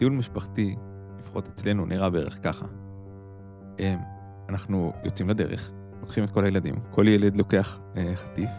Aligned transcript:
טיול 0.00 0.12
משפחתי, 0.12 0.76
לפחות 1.18 1.48
אצלנו, 1.48 1.86
נראה 1.86 2.10
בערך 2.10 2.38
ככה. 2.42 2.66
אמ, 3.78 3.98
אנחנו 4.48 4.92
יוצאים 5.04 5.28
לדרך, 5.28 5.70
לוקחים 6.00 6.24
את 6.24 6.30
כל 6.30 6.44
הילדים, 6.44 6.74
כל 6.90 7.08
ילד 7.08 7.36
לוקח 7.36 7.80
אה, 7.96 8.12
חטיף, 8.16 8.50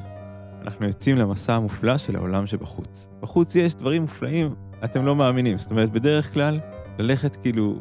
אנחנו 0.62 0.88
יוצאים 0.88 1.18
למסע 1.18 1.54
המופלא 1.54 1.98
של 1.98 2.16
העולם 2.16 2.46
שבחוץ. 2.46 3.08
בחוץ 3.22 3.56
יש 3.56 3.76
דברים 3.76 4.02
מופלאים, 4.02 4.56
אתם 4.84 5.06
לא 5.06 5.16
מאמינים. 5.16 5.58
זאת 5.58 5.72
אומרת, 5.72 5.92
בדרך 5.92 6.34
כלל, 6.34 6.60
ללכת 7.00 7.36
כאילו 7.36 7.80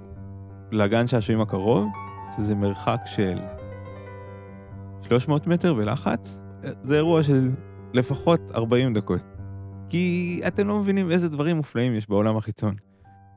לגן 0.73 1.07
שעשועים 1.07 1.41
הקרוב, 1.41 1.89
שזה 2.37 2.55
מרחק 2.55 3.01
של 3.07 3.39
300 5.03 5.47
מטר 5.47 5.75
בלחץ, 5.75 6.39
זה 6.83 6.97
אירוע 6.97 7.23
של 7.23 7.51
לפחות 7.95 8.41
40 8.55 8.95
דקות. 8.95 9.37
כי 9.89 10.41
אתם 10.47 10.69
לא 10.69 10.81
מבינים 10.81 11.11
איזה 11.11 11.29
דברים 11.29 11.57
מופלאים 11.57 11.95
יש 11.95 12.09
בעולם 12.09 12.37
החיצון. 12.37 12.75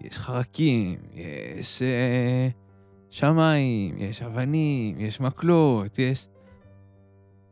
יש 0.03 0.17
חרקים, 0.17 0.99
יש 1.13 1.81
אה, 1.81 2.47
שמיים, 3.09 3.97
יש 3.97 4.21
אבנים, 4.21 4.99
יש 4.99 5.21
מקלות, 5.21 5.99
יש 5.99 6.27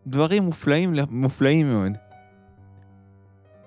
דברים 0.08 0.44
מופלאים, 0.44 0.94
מופלאים 1.10 1.68
מאוד. 1.68 1.92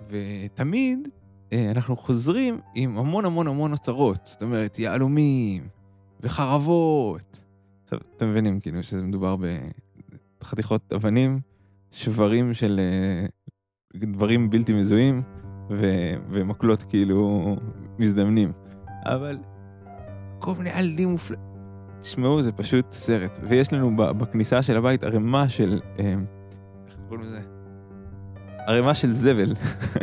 ותמיד 0.09 1.09
אה, 1.53 1.71
אנחנו 1.71 1.97
חוזרים 1.97 2.61
עם 2.75 2.99
המון 2.99 3.25
המון 3.25 3.47
המון 3.47 3.73
אוצרות, 3.73 4.21
זאת 4.25 4.43
אומרת, 4.43 4.79
יהלומים 4.79 5.69
וחרבות. 6.21 7.41
עכשיו, 7.85 7.99
אתם 8.17 8.31
מבינים 8.31 8.61
כאילו 8.61 8.83
שזה 8.83 9.03
מדובר 9.03 9.37
בחתיכות 10.41 10.93
אבנים, 10.93 11.41
שברים 11.91 12.55
של 12.55 12.81
אה, 12.81 13.27
דברים 14.01 14.51
בלתי 14.51 14.73
מזוהים 14.73 15.23
ו- 15.71 16.15
ומקלות 16.31 16.83
כאילו 16.83 17.57
מזדמנים. 17.99 18.53
אבל 19.07 19.39
כל 20.39 20.53
מיני 20.59 20.71
עלים 20.71 21.09
מופלאים. 21.09 21.43
תשמעו, 22.01 22.43
זה 22.43 22.53
פשוט 22.53 22.93
סרט. 22.93 23.39
ויש 23.43 23.73
לנו 23.73 23.97
בכניסה 23.97 24.63
של 24.63 24.77
הבית 24.77 25.05
ערימה 25.05 25.49
של... 25.49 25.81
אה, 25.99 26.15
איך 26.87 26.97
קוראים 27.09 27.27
לזה? 27.27 27.41
ערימה 28.67 28.95
של 28.95 29.13
זבל, 29.13 29.55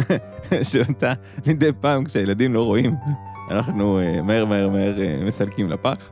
שאותה 0.70 1.14
מדי 1.48 1.72
פעם 1.80 2.04
כשהילדים 2.04 2.54
לא 2.54 2.64
רואים, 2.64 2.96
אנחנו 3.52 4.00
uh, 4.00 4.22
מהר 4.22 4.46
מהר 4.46 4.70
מהר 4.70 4.96
uh, 4.98 5.26
מסלקים 5.28 5.70
לפח. 5.70 6.10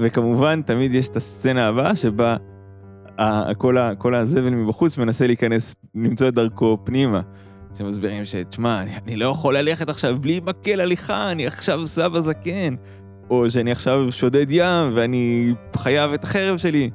וכמובן 0.00 0.62
תמיד 0.62 0.94
יש 0.94 1.08
את 1.08 1.16
הסצנה 1.16 1.66
הבאה 1.68 1.96
שבה 1.96 2.36
כל 3.98 4.14
הזבל 4.14 4.50
מבחוץ 4.50 4.98
מנסה 4.98 5.26
להיכנס, 5.26 5.74
למצוא 5.94 6.28
את 6.28 6.34
דרכו 6.34 6.78
פנימה. 6.84 7.20
שמסבירים 7.78 8.24
שתשמע, 8.24 8.82
אני, 8.82 8.96
אני 8.96 9.16
לא 9.16 9.26
יכול 9.26 9.56
ללכת 9.56 9.88
עכשיו 9.88 10.18
בלי 10.20 10.40
מקל 10.44 10.80
הליכה, 10.80 11.32
אני 11.32 11.46
עכשיו 11.46 11.86
סבא 11.86 12.20
זקן. 12.20 12.74
או 13.30 13.50
שאני 13.50 13.72
עכשיו 13.72 14.12
שודד 14.12 14.46
ים 14.50 14.92
ואני 14.94 15.52
חייב 15.76 16.12
את 16.12 16.24
החרב 16.24 16.58
שלי. 16.58 16.90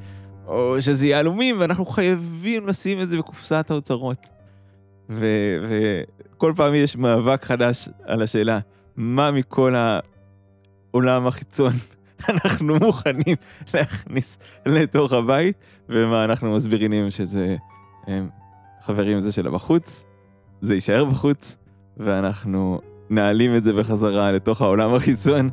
או 0.47 0.81
שזה 0.81 1.07
יהלומים, 1.07 1.59
ואנחנו 1.59 1.85
חייבים 1.85 2.67
לשים 2.67 3.01
את 3.01 3.09
זה 3.09 3.17
בקופסת 3.17 3.71
האוצרות. 3.71 4.27
וכל 5.09 6.53
פעם 6.55 6.73
יש 6.75 6.95
מאבק 6.95 7.43
חדש 7.45 7.89
על 8.03 8.21
השאלה, 8.21 8.59
מה 8.95 9.31
מכל 9.31 9.73
העולם 9.75 11.27
החיצון 11.27 11.73
אנחנו 12.29 12.75
מוכנים 12.75 13.35
להכניס 13.73 14.39
לתוך 14.65 15.13
הבית, 15.13 15.57
ומה 15.89 16.25
אנחנו 16.25 16.55
מסבירים 16.55 17.11
שזה, 17.11 17.55
הם, 18.07 18.29
חברים, 18.81 19.21
זה 19.21 19.31
של 19.31 19.47
הבחוץ, 19.47 20.05
זה 20.65 20.75
יישאר 20.75 21.05
בחוץ, 21.05 21.57
ואנחנו 21.97 22.79
נעלים 23.09 23.55
את 23.55 23.63
זה 23.63 23.73
בחזרה 23.73 24.31
לתוך 24.31 24.61
העולם 24.61 24.93
החיצון 24.93 25.49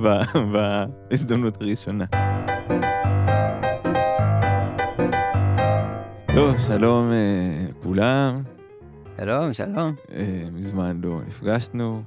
בהזדמנות 0.52 1.62
הראשונה. 1.62 2.04
טוב, 6.34 6.56
שלום 6.66 7.10
אה, 7.12 7.66
כולם. 7.82 8.42
שלום, 9.16 9.52
שלום. 9.52 9.94
אה, 10.12 10.44
מזמן 10.52 11.00
לא 11.02 11.20
נפגשנו, 11.26 12.02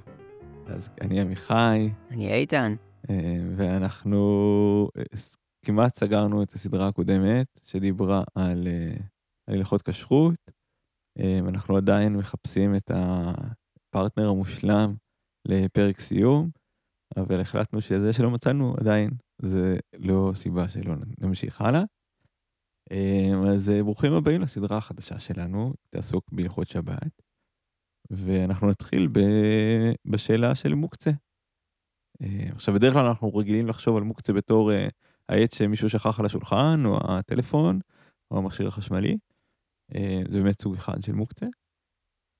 אז 0.68 0.90
אני 1.02 1.22
עמיחי. 1.22 1.90
אני 2.12 2.34
איתן. 2.34 2.75
אה, 3.09 3.16
ואנחנו 3.56 4.90
כמעט 5.66 5.98
סגרנו 5.98 6.44
את 6.44 6.53
הסדרה 6.53 6.88
הקודמת, 6.88 7.48
שדיברה 7.64 8.24
על 8.36 8.68
הלכות 9.48 9.81
כשרות. 9.81 10.49
אנחנו 11.47 11.78
עדיין 11.78 12.16
מחפשים 12.18 12.75
את 12.75 12.92
הפרטנר 12.94 14.30
המושלם 14.30 14.96
לפרק 15.46 16.00
סיום, 16.00 16.50
אבל 17.18 17.42
החלטנו 17.42 17.81
שזה 17.81 18.14
שלא 18.14 18.31
מצאנו 18.31 18.75
עדיין, 18.80 19.12
זה 19.42 19.78
לא 19.94 20.31
סיבה 20.36 20.69
שלא 20.69 20.96
נמשיך 21.19 21.62
הלאה. 21.62 21.84
אמ, 22.92 23.44
אז 23.48 23.69
אה, 23.69 23.84
ברוכים 23.84 24.14
הבאים 24.14 24.42
לסדרה 24.42 24.78
החדשה 24.78 25.19
שלנו, 25.19 25.74
תעסוק 25.90 26.31
בהלכות 26.31 26.68
שבת, 26.68 27.22
ואנחנו 28.12 28.69
נתחיל 28.69 29.08
ב... 29.08 29.19
בשאלה 30.06 30.56
של 30.56 30.74
מוקצה. 30.74 31.12
עכשיו, 32.56 32.74
בדרך 32.74 32.94
כלל 32.94 33.08
אנחנו 33.08 33.36
רגילים 33.36 33.68
לחשוב 33.68 33.98
על 33.98 34.03
מוקצה 34.03 34.34
בתור 34.34 34.72
העץ 35.30 35.56
שמישהו 35.58 35.90
שכח 35.90 36.19
על 36.19 36.25
השולחן, 36.25 36.84
או 36.86 36.98
הטלפון, 37.03 37.80
או 38.31 38.38
המכשיר 38.38 38.68
החשמלי. 38.68 39.18
Uh, 39.94 40.32
זה 40.32 40.40
באמת 40.40 40.62
סוג 40.62 40.76
אחד 40.76 41.04
של 41.04 41.12
מוקצה. 41.12 41.46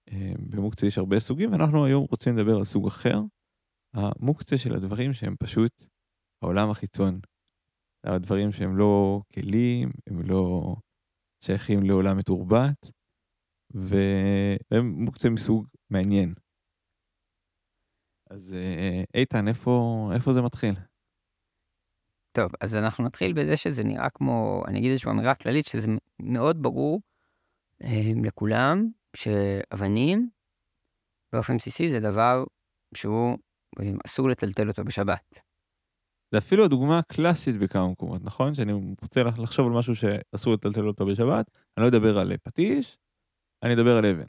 Uh, 0.10 0.14
במוקצה 0.50 0.86
יש 0.86 0.98
הרבה 0.98 1.20
סוגים, 1.20 1.52
ואנחנו 1.52 1.86
היום 1.86 2.06
רוצים 2.12 2.38
לדבר 2.38 2.58
על 2.58 2.66
סוג 2.66 2.88
אחר, 2.88 3.20
המוקצה 3.94 4.58
של 4.58 4.76
הדברים 4.76 5.14
שהם 5.14 5.36
פשוט 5.40 5.84
העולם 6.42 6.70
החיצון, 6.70 7.20
הדברים 8.04 8.52
שהם 8.52 8.78
לא 8.78 9.22
כלים, 9.34 9.90
הם 10.08 10.22
לא 10.22 10.76
שייכים 11.44 11.84
לעולם 11.84 12.18
מתורבת, 12.18 12.90
והם 13.72 15.04
מוקצה 15.06 15.30
מסוג 15.30 15.68
מעניין. 15.90 16.34
אז 18.30 18.54
אה, 18.54 19.04
איתן, 19.14 19.48
איפה, 19.48 20.10
איפה 20.16 20.34
זה 20.34 20.42
מתחיל? 20.42 20.76
טוב, 22.32 22.52
אז 22.62 22.76
אנחנו 22.76 23.04
נתחיל 23.04 23.34
בזה 23.34 23.58
שזה 23.58 23.84
נראה 23.84 24.10
כמו, 24.10 24.64
אני 24.68 24.80
אגיד 24.80 24.90
איזושהי 24.92 25.12
אמירה 25.12 25.36
כללית, 25.36 25.66
שזה 25.66 25.88
מאוד 26.22 26.62
ברור 26.62 26.96
אה, 26.96 27.09
לכולם, 28.24 28.90
שאבנים, 29.16 30.30
באופן 31.34 31.58
בסיסי, 31.58 31.90
זה 31.90 32.00
דבר 32.00 32.44
שהוא 32.96 33.38
אה, 33.80 33.92
אסור 34.06 34.30
לטלטל 34.30 34.68
אותו 34.68 34.84
בשבת. 34.84 35.40
זה 36.32 36.38
אפילו 36.38 36.66
הדוגמה 36.66 37.00
הקלאסית 37.00 37.58
בכמה 37.58 37.88
מקומות, 37.88 38.24
נכון? 38.24 38.54
שאני 38.54 38.74
רוצה 39.02 39.24
לחשוב 39.24 39.68
על 39.68 39.74
משהו 39.74 39.96
שאסור 39.96 40.54
לטלטל 40.54 40.88
אותו 40.88 41.06
בשבת, 41.06 41.52
אני 41.78 41.84
לא 41.84 41.88
אדבר 41.88 42.18
על 42.18 42.38
פטיש, 42.38 42.98
אני 43.64 43.74
אדבר 43.74 43.98
על 43.98 44.06
אבן. 44.06 44.28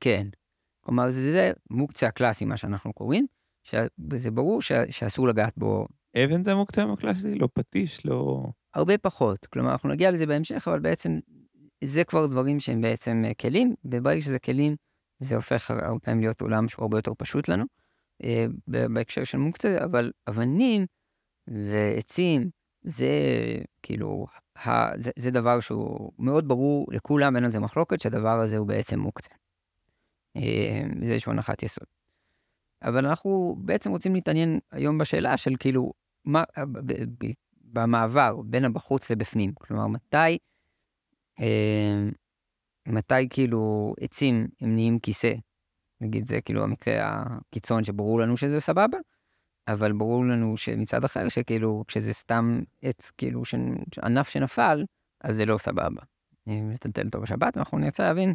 כן. 0.00 0.26
כלומר, 0.80 1.10
זה, 1.10 1.32
זה 1.32 1.52
מוקצה 1.70 2.06
הקלאסי, 2.06 2.44
מה 2.44 2.56
שאנחנו 2.56 2.92
קוראים, 2.92 3.26
וזה 4.10 4.30
ברור 4.30 4.62
ש, 4.62 4.72
שאסור 4.90 5.28
לגעת 5.28 5.58
בו. 5.58 5.86
אבן 6.16 6.44
זה 6.44 6.52
המוקצה 6.52 6.84
הקלאסי? 6.92 7.34
לא 7.34 7.48
פטיש, 7.54 8.06
לא... 8.06 8.46
הרבה 8.74 8.98
פחות. 8.98 9.46
כלומר, 9.46 9.72
אנחנו 9.72 9.88
נגיע 9.88 10.10
לזה 10.10 10.26
בהמשך, 10.26 10.68
אבל 10.68 10.80
בעצם 10.80 11.18
זה 11.84 12.04
כבר 12.04 12.26
דברים 12.26 12.60
שהם 12.60 12.80
בעצם 12.80 13.22
אה, 13.26 13.34
כלים, 13.34 13.74
וברגע 13.84 14.22
שזה 14.22 14.38
כלים, 14.38 14.76
זה 15.20 15.36
הופך 15.36 15.70
הרבה 15.70 16.00
פעמים 16.00 16.20
להיות 16.20 16.40
עולם 16.40 16.68
שהוא 16.68 16.82
הרבה 16.82 16.98
יותר 16.98 17.12
פשוט 17.18 17.48
לנו, 17.48 17.64
אה, 18.24 18.46
בהקשר 18.66 19.24
של 19.24 19.38
מוקצה, 19.38 19.76
אבל 19.84 20.12
אבנים, 20.28 20.86
ועצים, 21.46 22.50
זה 22.82 23.08
כאילו, 23.82 24.26
ה, 24.66 25.00
זה, 25.00 25.10
זה 25.18 25.30
דבר 25.30 25.60
שהוא 25.60 26.12
מאוד 26.18 26.48
ברור 26.48 26.86
לכולם, 26.90 27.36
אין 27.36 27.44
על 27.44 27.50
זה 27.50 27.60
מחלוקת, 27.60 28.00
שהדבר 28.00 28.40
הזה 28.40 28.56
הוא 28.56 28.66
בעצם 28.66 28.98
מוקצה. 28.98 29.34
אה, 30.36 30.82
זה 31.02 31.12
איזושהי 31.12 31.32
הנחת 31.32 31.62
יסוד. 31.62 31.86
אבל 32.82 33.06
אנחנו 33.06 33.56
בעצם 33.58 33.90
רוצים 33.90 34.14
להתעניין 34.14 34.58
היום 34.70 34.98
בשאלה 34.98 35.36
של 35.36 35.54
כאילו, 35.58 35.92
מה, 36.24 36.44
במעבר 37.64 38.40
בין 38.44 38.64
הבחוץ 38.64 39.10
לבפנים. 39.10 39.52
כלומר, 39.54 39.86
מתי, 39.86 40.38
מתי 42.88 43.28
כאילו 43.30 43.94
עצים 44.00 44.48
הם 44.60 44.74
נהיים 44.74 44.98
כיסא? 44.98 45.32
נגיד, 46.00 46.26
זה 46.26 46.40
כאילו 46.40 46.62
המקרה 46.62 46.94
הקיצון 47.02 47.84
שברור 47.84 48.20
לנו 48.20 48.36
שזה 48.36 48.60
סבבה, 48.60 48.98
אבל 49.68 49.92
ברור 49.92 50.24
לנו 50.24 50.56
שמצד 50.56 51.04
אחר, 51.04 51.28
שכאילו, 51.28 51.84
כשזה 51.88 52.12
סתם 52.12 52.60
עץ, 52.82 53.10
כאילו. 53.10 53.42
ענף 54.02 54.28
שנפל, 54.28 54.84
אז 55.24 55.36
זה 55.36 55.44
לא 55.44 55.58
סבבה. 55.58 56.02
אם 56.46 56.70
נטלטל 56.72 57.06
אותו 57.06 57.20
בשבת, 57.20 57.56
אנחנו 57.56 57.78
נרצה 57.78 58.02
להבין 58.02 58.34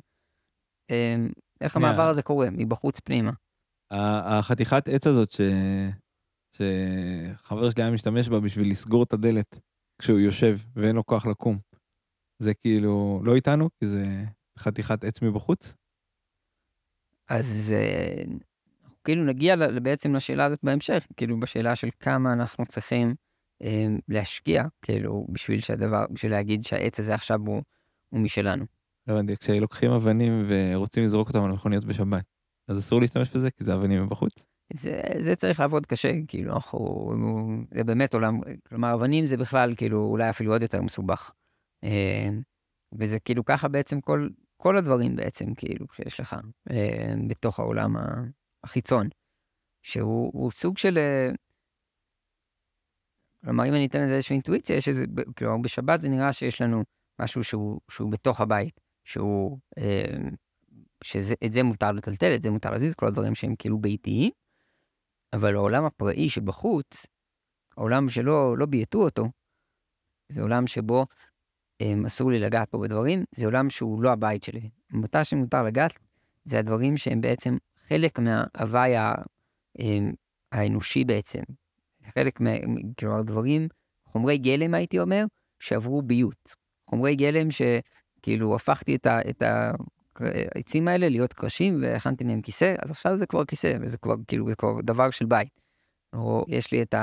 אמ, 0.90 1.30
איך 1.62 1.76
המעבר 1.76 2.08
הזה 2.08 2.22
קורה, 2.22 2.48
מבחוץ 2.52 3.00
פנימה. 3.00 3.32
החתיכת 3.92 4.88
עץ 4.88 5.08
הזאת 5.08 5.30
ש... 5.30 5.42
שחבר 6.52 7.70
שלי 7.70 7.84
היה 7.84 7.92
משתמש 7.92 8.30
בה 8.30 8.40
בשביל 8.40 8.72
לסגור 8.72 9.04
את 9.04 9.14
הדלת 9.14 9.60
כשהוא 10.02 10.20
יושב 10.20 10.58
ואין 10.76 10.96
לו 10.96 11.06
כוח 11.06 11.26
לקום. 11.26 11.67
זה 12.40 12.54
כאילו 12.54 13.22
לא 13.24 13.36
איתנו, 13.36 13.70
כי 13.80 13.88
זה 13.88 14.24
חתיכת 14.58 15.04
עץ 15.04 15.22
מבחוץ? 15.22 15.74
אז 17.30 17.74
כאילו 19.04 19.24
נגיע 19.24 19.56
בעצם 19.84 20.16
לשאלה 20.16 20.46
הזאת 20.46 20.60
בהמשך, 20.64 21.08
כאילו 21.18 21.40
בשאלה 21.40 21.76
של 21.76 21.90
כמה 22.00 22.34
אנחנו 22.34 22.66
צריכים 22.66 23.16
אה, 23.62 23.86
להשקיע, 24.08 24.64
כאילו, 24.82 25.28
בשביל 25.30 25.62
שהדבר, 25.62 26.06
בשביל 26.12 26.32
להגיד 26.32 26.64
שהעץ 26.64 27.00
הזה 27.00 27.14
עכשיו 27.14 27.40
הוא, 27.48 27.62
הוא 28.10 28.20
משלנו. 28.20 28.66
לא 29.08 29.14
הבנתי, 29.14 29.38
כשלוקחים 29.38 29.92
אבנים 29.92 30.46
ורוצים 30.48 31.04
לזרוק 31.06 31.28
אותם 31.28 31.44
על 31.44 31.52
מכוניות 31.52 31.86
בשבת, 31.86 32.24
אז 32.68 32.80
אסור 32.80 33.02
להשתמש 33.02 33.30
בזה 33.30 33.52
כי 33.52 33.64
זה 33.64 33.76
אבנים 33.76 34.04
מבחוץ? 34.04 34.46
זה, 34.74 35.02
זה 35.20 35.36
צריך 35.36 35.60
לעבוד 35.60 35.86
קשה, 35.86 36.12
כאילו, 36.28 36.54
אנחנו, 36.54 37.12
זה 37.74 37.84
באמת 37.84 38.14
עולם, 38.14 38.40
כלומר, 38.70 38.94
אבנים 38.94 39.26
זה 39.26 39.38
בכלל, 39.38 39.74
כאילו, 39.78 40.06
אולי 40.06 40.30
אפילו 40.30 40.52
עוד 40.52 40.62
יותר 40.62 40.82
מסובך. 40.82 41.32
אה, 41.84 42.30
וזה 43.00 43.20
כאילו 43.20 43.46
ככה 43.46 43.68
בעצם 43.68 44.02
כל, 44.02 44.30
כל 44.58 44.78
הדברים 44.78 45.16
בעצם, 45.16 45.54
כאילו, 45.54 45.86
שיש 45.94 46.20
לך 46.20 46.36
אה, 46.72 47.14
בתוך 47.30 47.60
העולם 47.60 47.96
החיצון, 48.64 49.08
שהוא 49.84 50.32
הוא 50.34 50.52
סוג 50.52 50.78
של... 50.78 50.98
אה, 50.98 51.30
כלומר, 53.46 53.66
אם 53.68 53.74
אני 53.74 53.86
אתן 53.86 54.04
לזה 54.04 54.14
איזושהי 54.14 54.34
אינטואיציה, 54.34 54.76
יש 54.76 54.88
איזה, 54.88 55.06
כלומר, 55.38 55.58
בשבת 55.64 56.02
זה 56.02 56.10
נראה 56.10 56.34
שיש 56.34 56.62
לנו 56.62 56.84
משהו 57.22 57.44
שהוא, 57.44 57.80
שהוא 57.92 58.12
בתוך 58.12 58.42
הבית, 58.42 58.80
שהוא, 59.06 59.60
שאת 61.04 61.54
זה 61.54 61.64
מותר 61.64 61.92
לטלטל, 61.92 62.36
את 62.36 62.42
זה 62.42 62.52
מותר 62.52 62.72
להזיז, 62.72 62.96
כל 62.96 63.08
הדברים 63.08 63.36
שהם 63.36 63.56
כאילו 63.56 63.78
ביתיים, 63.78 64.32
אבל 65.34 65.56
העולם 65.56 65.86
הפראי 65.86 66.30
שבחוץ, 66.30 67.06
העולם 67.78 68.10
שלא 68.10 68.58
לא 68.58 68.66
בייתו 68.66 68.98
אותו, 68.98 69.24
זה 70.32 70.42
עולם 70.42 70.68
שבו 70.68 71.06
אסור 72.06 72.32
לי 72.32 72.40
לגעת 72.40 72.70
פה 72.70 72.78
בדברים, 72.78 73.24
זה 73.36 73.46
עולם 73.46 73.70
שהוא 73.70 74.04
לא 74.04 74.12
הבית 74.12 74.44
שלי. 74.44 74.70
מתי 74.92 75.24
שמותר 75.24 75.62
לגעת, 75.62 75.94
זה 76.46 76.60
הדברים 76.60 76.98
שהם 76.98 77.22
בעצם 77.22 77.58
חלק 77.88 78.20
מההוואי 78.20 78.94
האנושי 80.52 81.04
בעצם. 81.04 81.42
חלק 82.14 82.42
מה... 82.42 82.50
כלומר, 83.00 83.22
דברים, 83.22 83.68
חומרי 84.06 84.38
גלם 84.38 84.74
הייתי 84.74 85.00
אומר, 85.00 85.26
שעברו 85.60 86.02
ביות. 86.02 86.56
חומרי 86.90 87.16
גלם 87.16 87.48
שכאילו 87.52 88.56
הפכתי 88.56 88.96
את, 88.96 89.06
ה, 89.06 89.30
את 89.30 89.44
העצים 90.20 90.88
האלה 90.88 91.10
להיות 91.10 91.34
קרשים 91.34 91.82
והכנתי 91.82 92.24
מהם 92.24 92.42
כיסא, 92.42 92.76
אז 92.80 92.92
עכשיו 92.92 93.18
זה 93.18 93.26
כבר 93.26 93.46
כיסא, 93.46 93.78
וזה 93.82 93.98
כבר 93.98 94.16
כאילו, 94.28 94.50
זה 94.50 94.56
כבר 94.56 94.82
דבר 94.82 95.10
של 95.10 95.26
בית. 95.26 95.60
או 96.14 96.46
יש 96.48 96.72
לי 96.72 96.82
את 96.82 96.96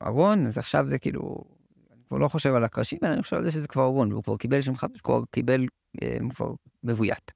הארון, 0.00 0.46
אז 0.46 0.58
עכשיו 0.58 0.88
זה 0.88 0.98
כאילו, 0.98 1.44
כבר 2.10 2.18
לא 2.18 2.28
חושב 2.28 2.54
על 2.54 2.64
הקרשים, 2.64 2.98
אלא 3.02 3.12
אני 3.12 3.22
חושב 3.22 3.36
על 3.36 3.44
זה 3.44 3.50
שזה 3.50 3.68
כבר 3.68 3.82
ארון, 3.82 4.12
והוא 4.12 4.24
כבר 4.24 4.36
קיבל 4.36 4.60
שם 4.60 4.76
חדש, 4.76 5.00
כבר 5.00 5.24
קיבל, 5.30 5.66
אה, 6.02 6.16
הוא 6.20 6.30
כבר 6.30 6.52
מבוית. 6.82 7.30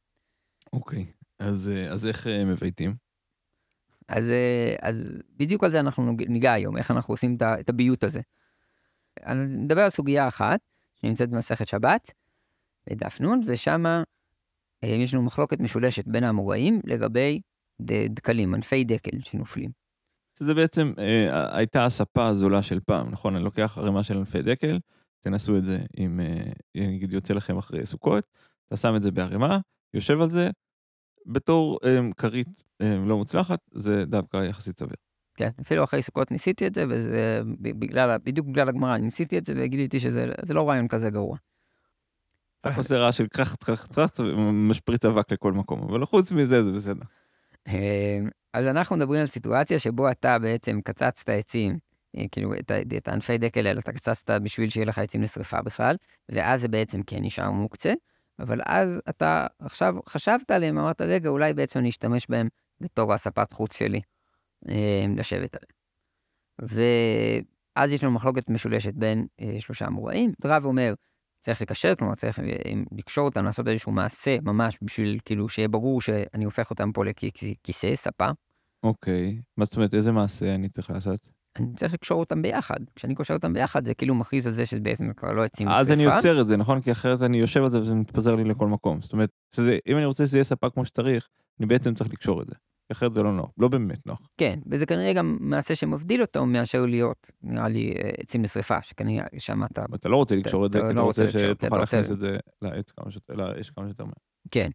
אוקיי, 0.73 1.07
אז, 1.39 1.69
אה, 1.69 1.93
אז 1.93 2.07
איך 2.07 2.27
אה, 2.27 2.45
מבייתים? 2.45 2.95
אז, 4.09 4.25
אז 4.83 5.05
בדיוק 5.37 5.65
על 5.65 5.71
זה 5.71 5.81
אנחנו 5.81 6.17
ניגע 6.29 6.53
היום, 6.53 6.77
איך 6.77 6.91
אנחנו 6.91 7.15
עושים 7.15 7.37
את 7.43 7.69
הביות 7.69 8.05
הזה. 8.05 8.21
אני 9.27 9.47
נדבר 9.47 9.81
על 9.81 9.91
סוגיה 9.91 10.29
אחת, 10.29 10.61
שנמצאת 10.95 11.31
במסכת 11.31 11.69
שבת, 11.69 12.13
בדף 12.91 13.21
נ', 13.21 13.41
ושם 13.47 13.85
יש 14.85 15.15
לנו 15.15 15.23
מחלוקת 15.23 15.61
משולשת 15.61 16.05
בין 16.07 16.25
האמוראים 16.25 16.81
לגבי 16.85 17.41
דקלים, 18.11 18.55
ענפי 18.55 18.85
דקל 18.85 19.21
שנופלים. 19.21 19.84
שזה 20.39 20.55
בעצם 20.55 20.93
אה, 20.99 21.57
הייתה 21.59 21.87
הספה 21.87 22.27
הזולה 22.27 22.63
של 22.63 22.81
פעם, 22.81 23.11
נכון? 23.11 23.37
אני 23.37 23.45
לוקח 23.45 23.79
ערימה 23.79 24.03
של 24.03 24.17
ענפי 24.17 24.43
דקל, 24.43 24.79
תנסו 25.21 25.57
את 25.57 25.65
זה 25.65 25.79
אם 25.99 26.21
אה, 26.21 26.51
נגיד 26.75 27.13
יוצא 27.13 27.35
לכם 27.35 27.59
אחרי 27.59 27.87
סוכות, 27.87 28.25
אתה 28.69 28.77
שם 28.77 28.97
את 28.97 29.03
זה 29.03 29.11
בערימה, 29.11 29.59
יושב 29.95 30.21
על 30.21 30.31
זה, 30.31 30.51
בתור 31.27 31.79
אה, 31.85 32.01
כרית 32.17 32.63
אה, 32.81 32.97
לא 33.07 33.17
מוצלחת, 33.17 33.59
זה 33.73 34.05
דווקא 34.05 34.37
יחסית 34.37 34.79
סביר. 34.79 34.97
כן, 35.37 35.51
אפילו 35.61 35.85
אחרי 35.85 36.03
סוכות 36.03 36.31
ניסיתי 36.31 36.67
את 36.67 36.75
זה, 36.75 36.85
וזה 36.91 37.41
בגלל, 37.61 38.17
בדיוק 38.25 38.47
בגלל 38.47 38.69
הגמרא, 38.69 38.97
ניסיתי 38.97 39.39
את 39.39 39.47
זה 39.47 39.55
וגיליתי 39.57 40.01
שזה 40.01 40.27
לא 40.49 40.69
רעיון 40.69 40.89
כזה 40.89 41.11
גרוע. 41.11 41.37
רק 42.67 42.77
עושה 42.77 42.99
רעש 42.99 43.17
של 43.17 43.27
קרח, 43.27 43.55
קרח, 43.55 43.87
קרח, 43.87 44.11
ומשפריץ 44.19 45.05
אבק 45.05 45.33
לכל 45.33 45.53
מקום, 45.53 45.83
אבל 45.83 46.05
חוץ 46.05 46.33
מזה 46.33 46.63
זה 46.65 46.73
בסדר. 46.73 47.05
אמ, 47.69 48.29
אז 48.53 48.67
אנחנו 48.67 48.97
מדברים 48.97 49.21
על 49.21 49.27
סיטואציה 49.27 49.79
שבו 49.79 50.11
אתה 50.11 50.39
בעצם 50.39 50.81
קצצת 50.85 51.29
עצים, 51.29 51.79
אה, 52.17 52.25
כאילו 52.33 52.55
את, 52.55 52.71
את 52.97 53.09
הענפי 53.09 53.39
דקל 53.39 53.67
האלה 53.67 53.81
אתה 53.81 53.93
קצצת 53.93 54.31
בשביל 54.31 54.71
שיהיה 54.71 54.87
לך 54.87 54.99
עצים 54.99 55.23
לשרפה 55.23 55.63
בכלל, 55.63 55.97
ואז 56.29 56.61
זה 56.61 56.69
בעצם 56.69 57.03
כן 57.03 57.19
נשאר 57.23 57.51
מוקצה, 57.51 57.93
אבל 58.39 58.61
אז 58.65 59.01
אתה 59.09 59.47
עכשיו 59.59 59.95
חשבת 60.09 60.51
עליהם, 60.51 60.79
אמרת 60.79 61.01
רגע 61.01 61.29
אולי 61.29 61.55
בעצם 61.55 61.79
אני 61.79 61.89
אשתמש 61.89 62.27
בהם 62.29 62.49
בתור 62.81 63.13
הספת 63.13 63.53
חוץ 63.53 63.77
שלי 63.77 64.01
אמ, 64.69 65.17
לשבת 65.17 65.57
עליהם. 65.57 65.75
ואז 67.79 67.93
יש 67.93 68.05
לנו 68.05 68.13
מחלוקת 68.13 68.51
משולשת 68.51 68.95
בין 68.95 69.27
אה, 69.41 69.57
שלושה 69.59 69.87
אמוראים, 69.87 70.33
רב 70.45 70.65
אומר, 70.65 70.95
צריך 71.45 71.63
לקשר, 71.63 71.95
כלומר 71.95 72.15
צריך 72.15 72.39
אה, 72.39 72.45
לקשור 72.93 73.25
אותם, 73.25 73.45
לעשות 73.45 73.69
איזשהו 73.69 73.93
מעשה 73.93 74.37
ממש 74.43 74.79
בשביל 74.83 75.19
כאילו 75.25 75.49
שיהיה 75.49 75.69
ברור 75.69 76.01
שאני 76.01 76.45
הופך 76.45 76.71
אותם 76.71 76.93
פה 76.93 77.05
לכיסא, 77.05 77.97
ספה. 77.97 78.29
אוקיי, 78.83 79.39
מה 79.57 79.65
זאת 79.65 79.77
אומרת, 79.77 79.95
איזה 79.95 80.13
מעשה 80.13 80.55
אני 80.55 80.69
צריך 80.69 80.91
לעשות? 80.91 81.29
אני 81.59 81.75
צריך 81.77 81.95
לקשור 81.95 82.21
אותם 82.21 82.43
ביחד. 82.43 82.77
כשאני 82.97 83.15
קושר 83.15 83.35
אותם 83.35 83.53
ביחד 83.53 83.87
זה 83.87 83.95
כאילו 83.95 84.15
מכריז 84.15 84.47
על 84.47 84.53
זה 84.53 84.67
שבעצם 84.67 85.13
כבר 85.13 85.33
לא 85.33 85.45
עצים 85.45 85.69
אז 85.69 85.93
אני 85.93 86.03
יוצר 86.03 86.41
את 86.41 86.49
זה, 86.49 86.57
נכון? 86.57 86.81
כי 86.81 86.93
אחרת 86.93 87.23
אני 87.23 87.39
יושב 87.39 87.63
על 87.63 87.71
זה 87.71 87.81
וזה 87.81 87.95
מתפזר 87.95 88.35
לי 88.35 88.45
לכל 88.45 88.69
מקום. 88.69 89.03
זאת 89.03 89.13
אומרת, 89.13 89.31
שזה, 89.57 89.79
אם 89.87 89.97
אני 89.97 90.05
רוצה 90.05 90.27
שזה 90.27 90.37
יהיה 90.37 90.45
ספה 90.45 90.71
כמו 90.71 90.85
שצריך, 90.85 91.29
אני 91.61 91.67
בעצם 91.67 91.95
צריך 91.95 92.13
לקשור 92.13 92.43
את 92.43 92.47
זה. 92.47 92.55
אחרת 92.95 93.15
זה 93.15 93.23
לא 93.23 93.33
נוח, 93.33 93.51
לא 93.59 93.69
באמת 93.69 94.07
נוח. 94.07 94.21
כן, 94.39 94.59
וזה 94.71 94.87
כנראה 94.87 95.13
גם 95.13 95.37
מעשה 95.41 95.75
שמבדיל 95.75 96.23
אותו 96.23 96.47
מאשר 96.47 96.87
להיות, 96.87 97.31
נראה 97.43 97.69
לי, 97.69 97.95
אה, 97.97 98.11
עצים 98.19 98.43
לשרפה, 98.43 98.83
שכנראה 98.83 99.27
שם 99.39 99.65
אתה... 99.65 99.85
אתה 99.95 100.09
לא 100.09 100.17
רוצה 100.17 100.37
לקשור 100.37 100.67
את 100.67 100.73
זה, 100.73 100.81
כי 100.81 100.87
אתה 100.87 100.95
לא 100.95 101.03
רוצה 101.03 101.31
שתוכל 101.31 101.79
להכניס 101.79 102.11
את 102.11 102.19
זה 102.19 102.37
לאש 103.33 103.71
כמה 103.71 103.87
שיותר 103.89 104.05
מהר. 104.05 104.15
כן. 104.51 104.71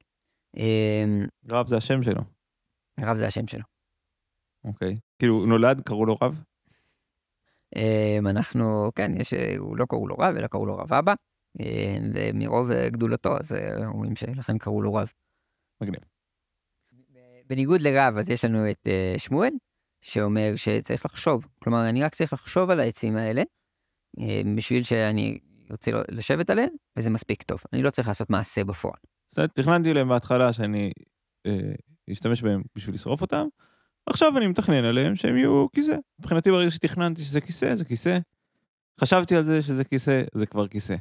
אמ, 0.57 1.25
רב 1.49 1.67
זה 1.67 1.77
השם 1.77 2.03
שלו. 2.03 2.21
רב 2.99 3.17
זה 3.17 3.27
השם 3.27 3.47
שלו. 3.47 3.63
אוקיי. 4.65 4.97
כאילו, 5.19 5.45
נולד, 5.45 5.81
קראו 5.81 6.05
לו 6.05 6.17
רב? 6.21 6.43
אמ, 7.75 8.27
אנחנו, 8.27 8.91
כן, 8.95 9.11
יש, 9.21 9.33
הוא 9.57 9.77
לא 9.77 9.85
קראו 9.85 10.07
לו 10.07 10.15
רב, 10.15 10.35
אלא 10.37 10.47
קראו 10.47 10.65
לו 10.65 10.77
רב 10.77 10.93
אבא, 10.93 11.13
אמ, 11.59 11.65
ומרוב 12.13 12.71
גדולתו, 12.71 13.37
אז 13.37 13.53
אה, 13.53 13.87
אומרים 13.87 14.15
שלכן 14.15 14.57
קראו 14.57 14.81
לו 14.81 14.93
רב. 14.93 15.07
מגניב. 15.81 16.08
בניגוד 17.49 17.81
לרב, 17.81 18.17
אז 18.17 18.29
יש 18.29 18.45
לנו 18.45 18.71
את 18.71 18.87
uh, 18.87 19.19
שמואל, 19.19 19.51
שאומר 20.01 20.53
שצריך 20.55 21.05
לחשוב. 21.05 21.47
כלומר, 21.59 21.89
אני 21.89 22.03
רק 22.03 22.15
צריך 22.15 22.33
לחשוב 22.33 22.69
על 22.69 22.79
העצים 22.79 23.15
האלה, 23.15 23.41
uh, 24.19 24.23
בשביל 24.57 24.83
שאני 24.83 25.39
רוצה 25.69 25.91
לשבת 26.09 26.49
עליהם, 26.49 26.69
וזה 26.97 27.09
מספיק 27.09 27.43
טוב. 27.43 27.59
אני 27.73 27.83
לא 27.83 27.89
צריך 27.89 28.07
לעשות 28.07 28.29
מעשה 28.29 28.63
בפועל. 28.63 28.99
זאת 29.27 29.37
אומרת, 29.37 29.55
תכננתי 29.55 29.93
להם 29.93 30.09
בהתחלה 30.09 30.53
שאני 30.53 30.91
uh, 31.47 31.51
אשתמש 32.11 32.41
בהם 32.41 32.61
בשביל 32.75 32.95
לשרוף 32.95 33.21
אותם, 33.21 33.45
עכשיו 34.05 34.37
אני 34.37 34.47
מתכנן 34.47 34.83
עליהם 34.83 35.15
שהם 35.15 35.37
יהיו 35.37 35.67
כיסא. 35.71 35.95
מבחינתי 36.19 36.51
ברגע 36.51 36.71
שתכננתי 36.71 37.23
שזה 37.23 37.41
כיסא, 37.41 37.75
זה 37.75 37.85
כיסא. 37.85 38.17
חשבתי 38.99 39.35
על 39.35 39.43
זה 39.43 39.61
שזה 39.61 39.83
כיסא, 39.83 40.21
זה 40.33 40.45
כבר 40.45 40.67
כיסא. 40.67 40.95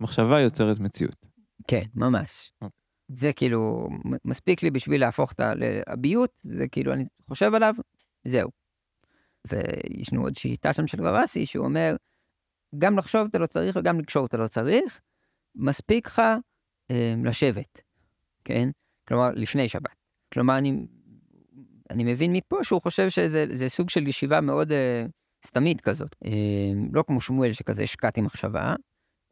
מחשבה 0.00 0.40
יוצרת 0.40 0.78
מציאות. 0.78 1.26
כן, 1.68 1.82
ממש. 1.94 2.52
Okay. 2.64 2.81
זה 3.14 3.32
כאילו 3.32 3.88
מספיק 4.24 4.62
לי 4.62 4.70
בשביל 4.70 5.00
להפוך 5.00 5.32
את 5.32 5.40
הביות, 5.86 6.30
זה 6.42 6.68
כאילו 6.68 6.92
אני 6.92 7.04
חושב 7.28 7.54
עליו, 7.54 7.74
זהו. 8.24 8.50
ויש 9.50 10.12
לנו 10.12 10.22
עוד 10.22 10.36
שיטה 10.36 10.72
שם 10.72 10.86
של 10.86 11.02
רבסי 11.06 11.46
שהוא 11.46 11.64
אומר, 11.64 11.96
גם 12.78 12.98
לחשוב 12.98 13.26
אתה 13.30 13.38
לא 13.38 13.46
צריך 13.46 13.76
וגם 13.76 14.00
לקשור 14.00 14.26
אתה 14.26 14.36
לא 14.36 14.46
צריך, 14.46 15.00
מספיק 15.54 16.06
לך 16.06 16.22
אה, 16.90 17.14
לשבת, 17.24 17.80
כן? 18.44 18.68
כלומר, 19.08 19.30
לפני 19.34 19.68
שבת. 19.68 19.96
כלומר, 20.32 20.58
אני, 20.58 20.86
אני 21.90 22.04
מבין 22.04 22.32
מפה 22.32 22.64
שהוא 22.64 22.80
חושב 22.80 23.10
שזה 23.10 23.68
סוג 23.68 23.90
של 23.90 24.08
ישיבה 24.08 24.40
מאוד 24.40 24.72
אה, 24.72 25.06
סתמית 25.46 25.80
כזאת. 25.80 26.16
אה, 26.24 26.30
לא 26.92 27.04
כמו 27.06 27.20
שמואל 27.20 27.52
שכזה 27.52 27.82
השקעתי 27.82 28.20
מחשבה, 28.20 28.74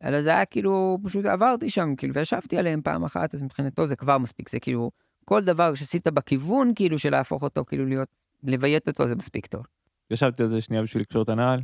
אלא 0.04 0.22
זה 0.22 0.30
היה 0.30 0.44
כאילו, 0.44 0.98
פשוט 1.04 1.26
עברתי 1.26 1.70
שם, 1.70 1.96
כאילו, 1.96 2.14
וישבתי 2.14 2.58
עליהם 2.58 2.82
פעם 2.82 3.04
אחת, 3.04 3.34
אז 3.34 3.42
מבחינתו 3.42 3.86
זה 3.86 3.96
כבר 3.96 4.18
מספיק, 4.18 4.48
זה 4.48 4.60
כאילו, 4.60 4.90
כל 5.24 5.44
דבר 5.44 5.74
שעשית 5.74 6.06
בכיוון, 6.08 6.72
כאילו, 6.74 6.98
של 6.98 7.10
להפוך 7.10 7.42
אותו, 7.42 7.64
כאילו, 7.64 7.86
להיות, 7.86 8.08
לביית 8.42 8.88
אותו, 8.88 9.08
זה 9.08 9.14
מספיק 9.14 9.46
טוב. 9.46 9.66
ישבתי 10.10 10.42
על 10.42 10.48
זה 10.48 10.60
שנייה 10.60 10.82
בשביל 10.82 11.02
לקשור 11.02 11.22
את 11.22 11.28
הנעל, 11.28 11.60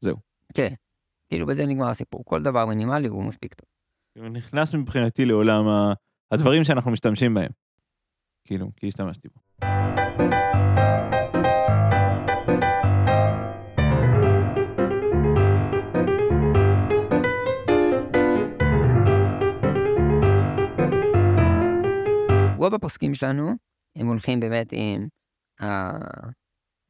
זהו. 0.00 0.16
כן, 0.54 0.74
כאילו, 1.28 1.46
בזה 1.46 1.66
נגמר 1.66 1.88
הסיפור, 1.90 2.24
כל 2.24 2.42
דבר 2.42 2.66
מינימלי 2.66 3.08
הוא 3.08 3.24
מספיק 3.24 3.54
טוב. 3.54 3.66
נכנס 4.28 4.74
מבחינתי 4.74 5.24
לעולם 5.24 5.64
הדברים 6.32 6.64
שאנחנו 6.64 6.90
משתמשים 6.90 7.34
בהם. 7.34 7.50
כאילו, 8.44 8.70
כי 8.76 8.88
השתמשתי 8.88 9.28
בו. 9.28 9.66
רוב 22.66 22.74
הפוסקים 22.74 23.14
שלנו, 23.14 23.50
הם 23.96 24.06
הולכים 24.06 24.40
באמת 24.40 24.72
עם 24.72 25.08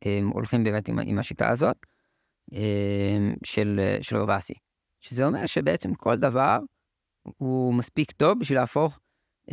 הם 0.02 0.28
הולכים 0.28 0.64
באמת 0.64 0.88
עם, 0.88 0.98
עם 0.98 1.18
השיטה 1.18 1.48
הזאת 1.48 1.76
של, 3.44 3.96
של 4.02 4.16
רבאסי. 4.16 4.54
שזה 5.00 5.26
אומר 5.26 5.46
שבעצם 5.46 5.94
כל 5.94 6.16
דבר 6.16 6.58
הוא 7.22 7.74
מספיק 7.74 8.12
טוב 8.12 8.38
בשביל 8.40 8.58
להפוך 8.58 8.98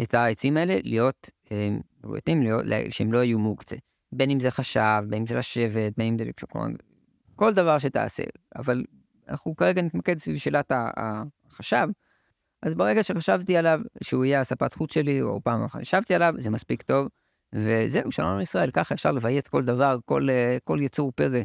את 0.03 0.13
העצים 0.13 0.57
האלה 0.57 0.77
להיות, 0.83 1.29
רוצים 2.03 2.41
להיות, 2.41 2.63
שהם 2.89 3.13
לא 3.13 3.23
יהיו 3.23 3.39
מוקצה. 3.39 3.75
בין 4.11 4.29
אם 4.29 4.39
זה 4.39 4.51
חשב, 4.51 5.03
בין 5.09 5.19
אם 5.19 5.27
זה 5.27 5.35
לשבת, 5.35 5.93
בין 5.97 6.07
אם 6.07 6.17
זה... 6.17 6.25
כלומר, 6.51 6.67
כל 7.35 7.53
דבר 7.53 7.79
שתעשה. 7.79 8.23
אבל 8.55 8.83
אנחנו 9.27 9.55
כרגע 9.55 9.81
נתמקד 9.81 10.17
סביב 10.17 10.37
שאלת 10.37 10.71
החשב. 10.97 11.87
אז 12.65 12.75
ברגע 12.75 13.03
שחשבתי 13.03 13.57
עליו 13.57 13.79
שהוא 14.03 14.25
יהיה 14.25 14.39
הספת 14.39 14.73
חוץ 14.73 14.93
שלי, 14.93 15.21
או 15.21 15.41
פעם 15.43 15.63
אחת 15.63 15.81
חשבתי 15.81 16.15
עליו, 16.15 16.33
זה 16.39 16.49
מספיק 16.49 16.81
טוב. 16.81 17.07
וזהו, 17.55 18.11
שלום 18.11 18.37
לישראל, 18.37 18.71
ככה 18.71 18.95
אפשר 18.95 19.11
לביית 19.11 19.47
כל 19.47 19.65
דבר, 19.65 19.97
כל, 20.05 20.27
כל 20.63 20.79
יצור 20.81 21.11
פרא. 21.11 21.39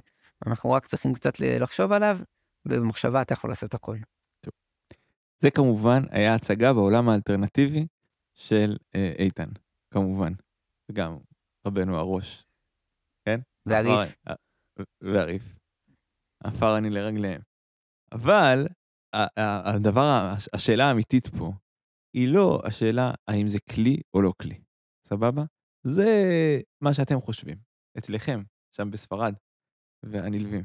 אנחנו 0.47 0.71
רק 0.71 0.87
צריכים 0.87 1.15
קצת 1.15 1.33
לחשוב 1.41 1.93
עליו, 1.93 2.19
ובמחשבה 2.67 3.23
אתה 3.23 3.33
יכול 3.33 3.51
לעשות 3.51 3.75
הכל. 3.75 3.97
זה 5.41 5.51
כמובן 5.51 6.03
היה 6.11 6.35
הצגה 6.35 6.73
בעולם 6.73 7.09
האלטרנטיבי 7.09 7.87
של 8.35 8.77
אה, 8.95 9.13
איתן, 9.19 9.49
כמובן. 9.91 10.33
וגם 10.89 11.17
רבנו 11.67 11.97
הראש, 11.97 12.45
כן? 13.25 13.41
והריף. 13.67 14.17
והריף. 15.01 15.43
עפר 16.45 16.79
אני 16.79 16.91
לרגליהם. 16.91 17.41
אבל 18.13 18.67
הדבר, 19.37 20.35
השאלה 20.53 20.85
האמיתית 20.85 21.27
פה, 21.39 21.53
היא 22.17 22.29
לא 22.35 22.61
השאלה 22.65 23.11
האם 23.29 23.49
זה 23.49 23.59
כלי 23.75 23.97
או 24.15 24.23
לא 24.23 24.33
כלי, 24.43 24.61
סבבה? 25.09 25.43
זה 25.87 26.07
מה 26.81 26.95
שאתם 26.95 27.21
חושבים, 27.21 27.59
אצלכם, 27.99 28.43
שם 28.77 28.91
בספרד, 28.91 29.35
והנלווים. 30.03 30.65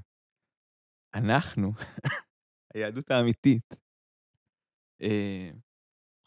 אנחנו, 1.13 1.71
היהדות 2.73 3.11
האמיתית, 3.11 3.73
אה, 5.01 5.49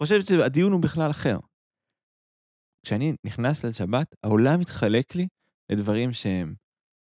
חושבת 0.03 0.27
שהדיון 0.27 0.73
הוא 0.73 0.83
בכלל 0.83 1.11
אחר. 1.11 1.39
כשאני 2.87 3.13
נכנס 3.25 3.65
לשבת, 3.65 4.15
העולם 4.25 4.61
מתחלק 4.61 5.15
לי 5.15 5.27
לדברים 5.73 6.13
שהם 6.13 6.55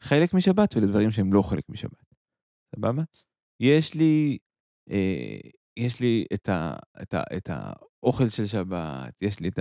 חלק 0.03 0.33
משבת 0.33 0.75
ולדברים 0.75 1.11
שהם 1.11 1.33
לא 1.33 1.41
חלק 1.41 1.69
משבת. 1.69 2.13
סבבה? 2.75 3.03
יש 3.59 3.93
לי, 3.93 4.37
יש 5.77 5.99
לי 5.99 6.25
את, 6.33 6.49
ה, 6.49 6.73
את, 7.01 7.13
ה, 7.13 7.23
את 7.37 7.49
האוכל 7.49 8.29
של 8.29 8.47
שבת, 8.47 9.13
יש 9.21 9.39
לי 9.39 9.47
את 9.47 9.59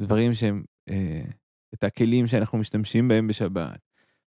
הדברים 0.00 0.34
שהם, 0.34 0.64
אה, 0.88 1.24
את 1.74 1.84
הכלים 1.84 2.26
שאנחנו 2.26 2.58
משתמשים 2.58 3.08
בהם 3.08 3.26
בשבת. 3.26 3.78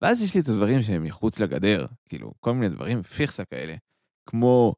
ואז 0.02 0.22
יש 0.22 0.34
לי 0.34 0.40
את 0.40 0.48
הדברים 0.48 0.82
שהם 0.82 1.02
מחוץ 1.02 1.40
לגדר, 1.40 1.86
כאילו, 2.08 2.32
כל 2.40 2.54
מיני 2.54 2.68
דברים 2.68 3.02
פיכסה 3.02 3.44
כאלה, 3.44 3.74
כמו, 4.28 4.74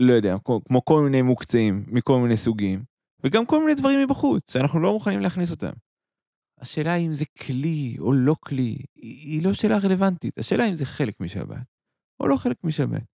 לא 0.00 0.12
יודע, 0.12 0.36
כמו, 0.44 0.64
כמו 0.64 0.84
כל 0.84 1.02
מיני 1.04 1.22
מוקצים 1.22 1.84
מכל 1.86 2.18
מיני 2.18 2.36
סוגים, 2.36 2.84
וגם 3.24 3.46
כל 3.46 3.60
מיני 3.60 3.74
דברים 3.74 4.00
מבחוץ, 4.04 4.52
שאנחנו 4.52 4.80
לא 4.80 4.92
מוכנים 4.92 5.20
להכניס 5.20 5.50
אותם. 5.50 5.72
השאלה 6.60 6.96
אם 6.96 7.12
זה 7.12 7.24
כלי 7.46 7.96
או 7.98 8.12
לא 8.12 8.36
כלי, 8.40 8.78
היא 8.96 9.44
לא 9.44 9.52
שאלה 9.52 9.78
רלוונטית. 9.78 10.38
השאלה 10.38 10.68
אם 10.68 10.74
זה 10.74 10.84
חלק 10.84 11.20
משבת 11.20 11.66
או 12.20 12.28
לא 12.28 12.36
חלק 12.36 12.64
משבת. 12.64 13.13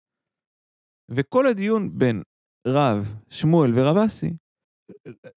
וכל 1.11 1.47
הדיון 1.47 1.97
בין 1.99 2.21
רב, 2.67 3.15
שמואל 3.29 3.71
ורבסי, 3.75 4.33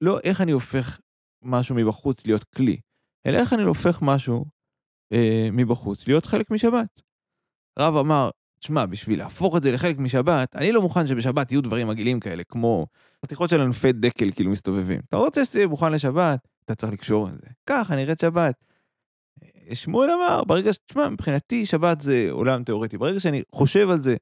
לא 0.00 0.20
איך 0.24 0.40
אני 0.40 0.52
הופך 0.52 1.00
משהו 1.42 1.74
מבחוץ 1.74 2.26
להיות 2.26 2.44
כלי, 2.44 2.80
אלא 3.26 3.38
איך 3.38 3.52
אני 3.52 3.62
הופך 3.62 4.02
משהו 4.02 4.44
אה, 5.12 5.48
מבחוץ 5.52 6.08
להיות 6.08 6.26
חלק 6.26 6.50
משבת. 6.50 7.00
רב 7.78 7.96
אמר, 7.96 8.30
תשמע, 8.60 8.86
בשביל 8.86 9.18
להפוך 9.18 9.56
את 9.56 9.62
זה 9.62 9.72
לחלק 9.72 9.98
משבת, 9.98 10.56
אני 10.56 10.72
לא 10.72 10.82
מוכן 10.82 11.06
שבשבת 11.06 11.52
יהיו 11.52 11.62
דברים 11.62 11.88
מגעילים 11.88 12.20
כאלה, 12.20 12.44
כמו 12.44 12.86
חתיכות 13.24 13.50
של 13.50 13.60
ענפי 13.60 13.92
דקל 13.92 14.32
כאילו 14.32 14.50
מסתובבים. 14.50 15.00
אתה 15.08 15.16
רוצה 15.16 15.44
שזה 15.44 15.58
יהיה 15.58 15.68
מוכן 15.68 15.92
לשבת, 15.92 16.48
אתה 16.64 16.74
צריך 16.74 16.92
לקשור 16.92 17.28
את 17.28 17.32
זה. 17.32 17.46
ככה 17.66 17.96
נראית 17.96 18.20
שבת. 18.20 18.64
שמואל 19.74 20.10
אמר, 20.10 20.44
ברגע 20.44 20.72
ש... 20.72 20.78
תשמע, 20.86 21.08
מבחינתי 21.08 21.66
שבת 21.66 22.00
זה 22.00 22.26
עולם 22.30 22.64
תיאורטי. 22.64 22.98
ברגע 22.98 23.20
שאני 23.20 23.42
חושב 23.52 23.90
על 23.90 24.02
זה 24.02 24.16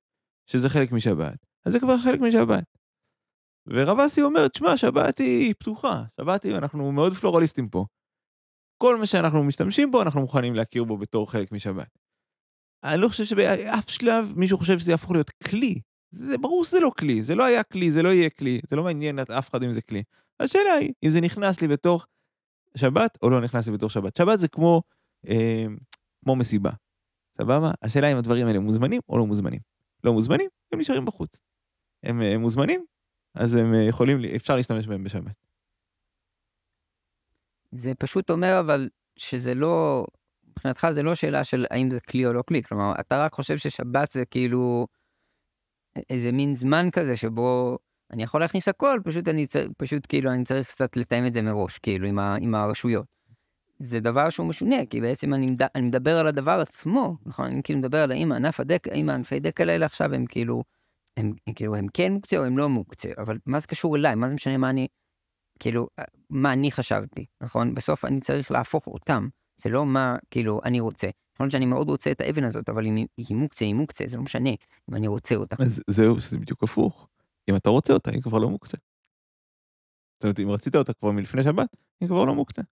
שזה 0.51 0.69
חלק 0.69 0.93
משבת, 0.93 1.47
אז 1.65 1.73
זה 1.73 1.81
כבר 1.81 1.99
חלק 1.99 2.21
משבת. 2.21 2.65
ורב 3.67 4.01
אסי 4.01 4.23
אומר, 4.23 4.49
תשמע, 4.49 4.77
שבת 4.77 5.19
היא 5.19 5.55
פתוחה. 5.59 6.03
שבת 6.21 6.43
היא, 6.43 6.57
אנחנו 6.57 6.93
מאוד 6.93 7.15
פלורליסטים 7.15 7.69
פה. 7.69 7.87
כל 8.83 8.97
מה 8.97 9.07
שאנחנו 9.07 9.45
משתמשים 9.45 9.91
בו, 9.91 10.03
אנחנו 10.03 10.21
מוכנים 10.21 10.55
להכיר 10.55 10.85
בו 10.85 10.97
בתור 10.97 11.31
חלק 11.31 11.53
משבת. 11.53 11.89
אני 12.85 13.01
לא 13.01 13.09
חושב 13.09 13.25
שבאף 13.25 13.91
שלב 13.91 14.33
מישהו 14.37 14.59
חושב 14.59 14.79
שזה 14.79 14.91
יהפוך 14.91 15.11
להיות 15.11 15.31
כלי. 15.31 15.81
זה 16.11 16.39
ברור 16.39 16.65
שזה 16.65 16.81
לא 16.81 16.91
כלי, 16.99 17.23
זה 17.23 17.35
לא 17.35 17.45
היה 17.45 17.63
כלי, 17.63 17.91
זה 17.91 18.03
לא 18.03 18.09
יהיה 18.09 18.31
כלי, 18.31 18.61
זה 18.71 18.77
לא 18.77 18.85
מעניין 18.85 19.21
את 19.21 19.31
אף 19.31 19.51
אחד 19.51 19.63
אם 19.63 19.73
זה 19.73 19.83
כלי. 19.83 20.03
השאלה 20.41 20.73
היא, 20.73 20.93
אם 21.05 21.11
זה 21.11 21.21
נכנס 21.21 21.61
לי 21.61 21.69
בתוך 21.69 22.07
שבת 22.77 23.19
או 23.23 23.31
לא 23.31 23.41
נכנס 23.41 23.67
לי 23.67 23.73
בתוך 23.73 23.93
שבת. 23.93 24.17
שבת 24.17 24.41
זה 24.41 24.49
כמו, 24.49 24.83
אה, 25.29 25.65
כמו 26.25 26.37
מסיבה, 26.37 26.71
סבבה? 27.39 27.71
השאלה 27.83 28.13
אם 28.13 28.17
הדברים 28.17 28.47
האלה 28.47 28.59
מוזמנים 28.59 29.01
או 29.09 29.19
לא 29.19 29.27
מוזמנים. 29.27 29.61
לא 30.05 30.13
מוזמנים, 30.13 30.49
הם 30.73 30.81
נשארים 30.81 31.05
בחוץ. 31.05 31.37
הם, 32.03 32.21
הם 32.21 32.41
מוזמנים, 32.41 32.85
אז 33.35 33.55
הם 33.55 33.75
אה, 33.75 33.83
יכולים, 33.83 34.19
אפשר 34.37 34.57
להשתמש 34.57 34.87
בהם 34.87 35.05
בשבת. 35.05 35.35
זה 37.73 37.93
פשוט 37.99 38.31
אומר 38.31 38.61
אבל 38.61 38.89
שזה 39.17 39.55
לא, 39.55 40.07
מבחינתך 40.49 40.87
זה 40.91 41.03
לא 41.03 41.15
שאלה 41.15 41.45
של 41.45 41.67
האם 41.71 41.91
זה 41.91 42.01
כלי 42.01 42.27
או 42.27 42.33
לא 42.33 42.43
כלי, 42.43 42.63
כלומר, 42.63 42.93
אתה 43.01 43.25
רק 43.25 43.33
חושב 43.33 43.57
ששבת 43.57 44.13
זה 44.13 44.25
כאילו 44.25 44.87
איזה 46.11 46.33
מין 46.33 46.55
זמן 46.55 46.91
כזה 46.93 47.17
שבו 47.17 47.79
אני 48.11 48.23
יכול 48.23 48.41
להכניס 48.41 48.69
הכל, 48.69 49.01
פשוט 49.05 49.29
אני 49.29 49.47
צריך, 49.47 49.71
פשוט 49.77 50.07
כאילו 50.09 50.33
אני 50.33 50.45
צריך 50.45 50.69
קצת 50.69 50.97
לתאם 50.97 51.27
את 51.27 51.35
זה 51.35 51.43
מראש, 51.43 51.79
כאילו 51.79 52.07
עם, 52.07 52.19
ה, 52.19 52.37
עם 52.41 52.55
הרשויות. 52.55 53.18
זה 53.79 54.01
דבר 54.01 54.31
שהוא 54.31 54.47
משונה, 54.47 54.87
כי 54.91 55.01
בעצם 55.01 55.35
אני, 55.35 55.47
מד, 55.47 55.63
אני 55.63 55.87
מדבר 55.87 56.19
על 56.19 56.27
הדבר 56.27 56.61
עצמו, 56.61 57.17
נכון? 57.27 57.47
אני 57.47 57.63
כאילו 57.63 57.79
מדבר 57.79 57.99
על 57.99 58.13
האם 58.13 58.33
ענף 58.33 58.61
הדק, 58.61 58.89
האם 58.89 59.09
הענפי 59.09 59.41
דקל 59.41 59.71
האלה 59.71 59.87
עכשיו 59.87 60.15
הם 60.15 60.27
כאילו, 60.27 60.65
הם, 61.17 61.33
הם 61.47 61.55
כאילו 61.55 61.77
הם 61.77 61.87
כן 61.95 62.13
מוקצה 62.13 62.39
או 62.39 62.45
הם 62.45 62.59
לא 62.59 62.69
מוקצה, 62.69 63.09
אבל 63.19 63.39
מה 63.47 63.61
זה 63.61 63.67
קשור 63.67 63.97
אליי? 63.97 64.15
מה 64.15 64.29
זה 64.29 64.35
משנה 64.35 64.57
מה 64.57 64.71
אני, 64.71 64.87
כאילו, 65.59 65.89
מה 66.31 66.53
אני 66.53 66.71
חשבתי, 66.71 67.27
נכון? 67.41 67.75
בסוף 67.75 68.05
אני 68.05 68.21
צריך 68.21 68.51
להפוך 68.51 68.87
אותם, 68.87 69.29
זה 69.57 69.71
לא 69.71 69.87
מה, 69.87 70.17
כאילו, 70.31 70.61
אני 70.65 70.81
רוצה. 70.81 71.09
נכון 71.35 71.51
שאני 71.51 71.67
מאוד 71.67 71.89
רוצה 71.89 72.11
את 72.11 72.21
האבן 72.21 72.45
הזאת, 72.45 72.69
אבל 72.69 72.87
אם 72.87 72.97
היא 73.17 73.37
מוקצה, 73.37 73.65
היא 73.65 73.75
מוקצה, 73.75 74.05
זה 74.07 74.17
לא 74.17 74.23
משנה 74.23 74.51
אם 74.91 74.95
אני 74.95 75.07
רוצה 75.07 75.35
אותה. 75.35 75.57
אז 75.59 75.83
זהו, 75.87 76.21
שזה 76.21 76.39
בדיוק 76.39 76.63
הפוך. 76.63 77.09
אם 77.51 77.57
אתה 77.57 77.71
רוצה 77.71 77.93
אותה, 77.93 78.11
היא 78.11 78.23
כבר 78.23 78.39
לא 78.39 78.51
מוקצה. 78.51 78.77
זאת 80.15 80.25
אומרת, 80.25 80.41
אם 80.41 80.51
רצית 80.51 80.77
אותה 80.77 80.93
כבר 80.93 81.11
מלפני 81.11 81.43
שבת, 81.43 81.69
היא 82.01 82.09
כבר 82.09 82.25
לא 82.25 82.35
מוקצה. 82.35 82.63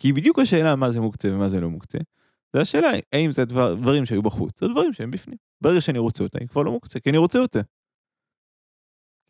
כי 0.00 0.12
בדיוק 0.12 0.38
השאלה 0.38 0.76
מה 0.76 0.92
זה 0.92 1.00
מוקצה 1.00 1.28
ומה 1.34 1.48
זה 1.48 1.60
לא 1.60 1.70
מוקצה, 1.70 1.98
זה 2.52 2.62
השאלה 2.62 2.88
האם 3.12 3.32
זה 3.32 3.44
דבר, 3.44 3.74
דברים 3.74 4.06
שהיו 4.06 4.22
בחוץ, 4.22 4.62
או 4.62 4.68
דברים 4.68 4.92
שהם 4.92 5.10
בפנים. 5.10 5.36
ברגע 5.60 5.80
שאני 5.80 5.98
רוצה 5.98 6.22
אותה, 6.22 6.38
היא 6.40 6.48
כבר 6.48 6.62
לא 6.62 6.72
מוקצה, 6.72 7.00
כי 7.00 7.10
אני 7.10 7.18
רוצה 7.18 7.38
אותה. 7.38 7.60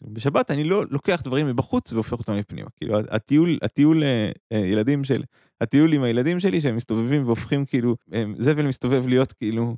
בשבת 0.02 0.50
אני 0.50 0.64
לא 0.64 0.84
לוקח 0.90 1.20
דברים 1.24 1.46
מבחוץ 1.46 1.92
והופך 1.92 2.12
אותם 2.12 2.34
לפנימה. 2.34 2.70
כאילו 2.76 2.98
הטיול, 2.98 3.58
הטיול 3.62 4.02
אה, 4.02 4.30
אה, 4.52 4.58
ילדים 4.58 5.04
של, 5.04 5.22
הטיול 5.60 5.92
עם 5.92 6.02
הילדים 6.02 6.40
שלי 6.40 6.60
שהם 6.60 6.76
מסתובבים 6.76 7.26
והופכים 7.26 7.66
כאילו, 7.66 7.96
זבל 8.38 8.66
מסתובב 8.66 9.06
להיות 9.06 9.32
כאילו 9.32 9.76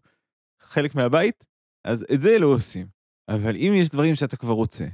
חלק 0.61 0.94
מהבית, 0.94 1.44
אז 1.84 2.06
את 2.14 2.20
זה 2.20 2.38
לא 2.38 2.46
עושים. 2.46 2.87
אבל 3.28 3.56
אם 3.56 3.72
יש 3.76 3.88
דברים 3.88 4.14
שאתה 4.14 4.37
כבר 4.37 4.52
רוצה, 4.52 4.87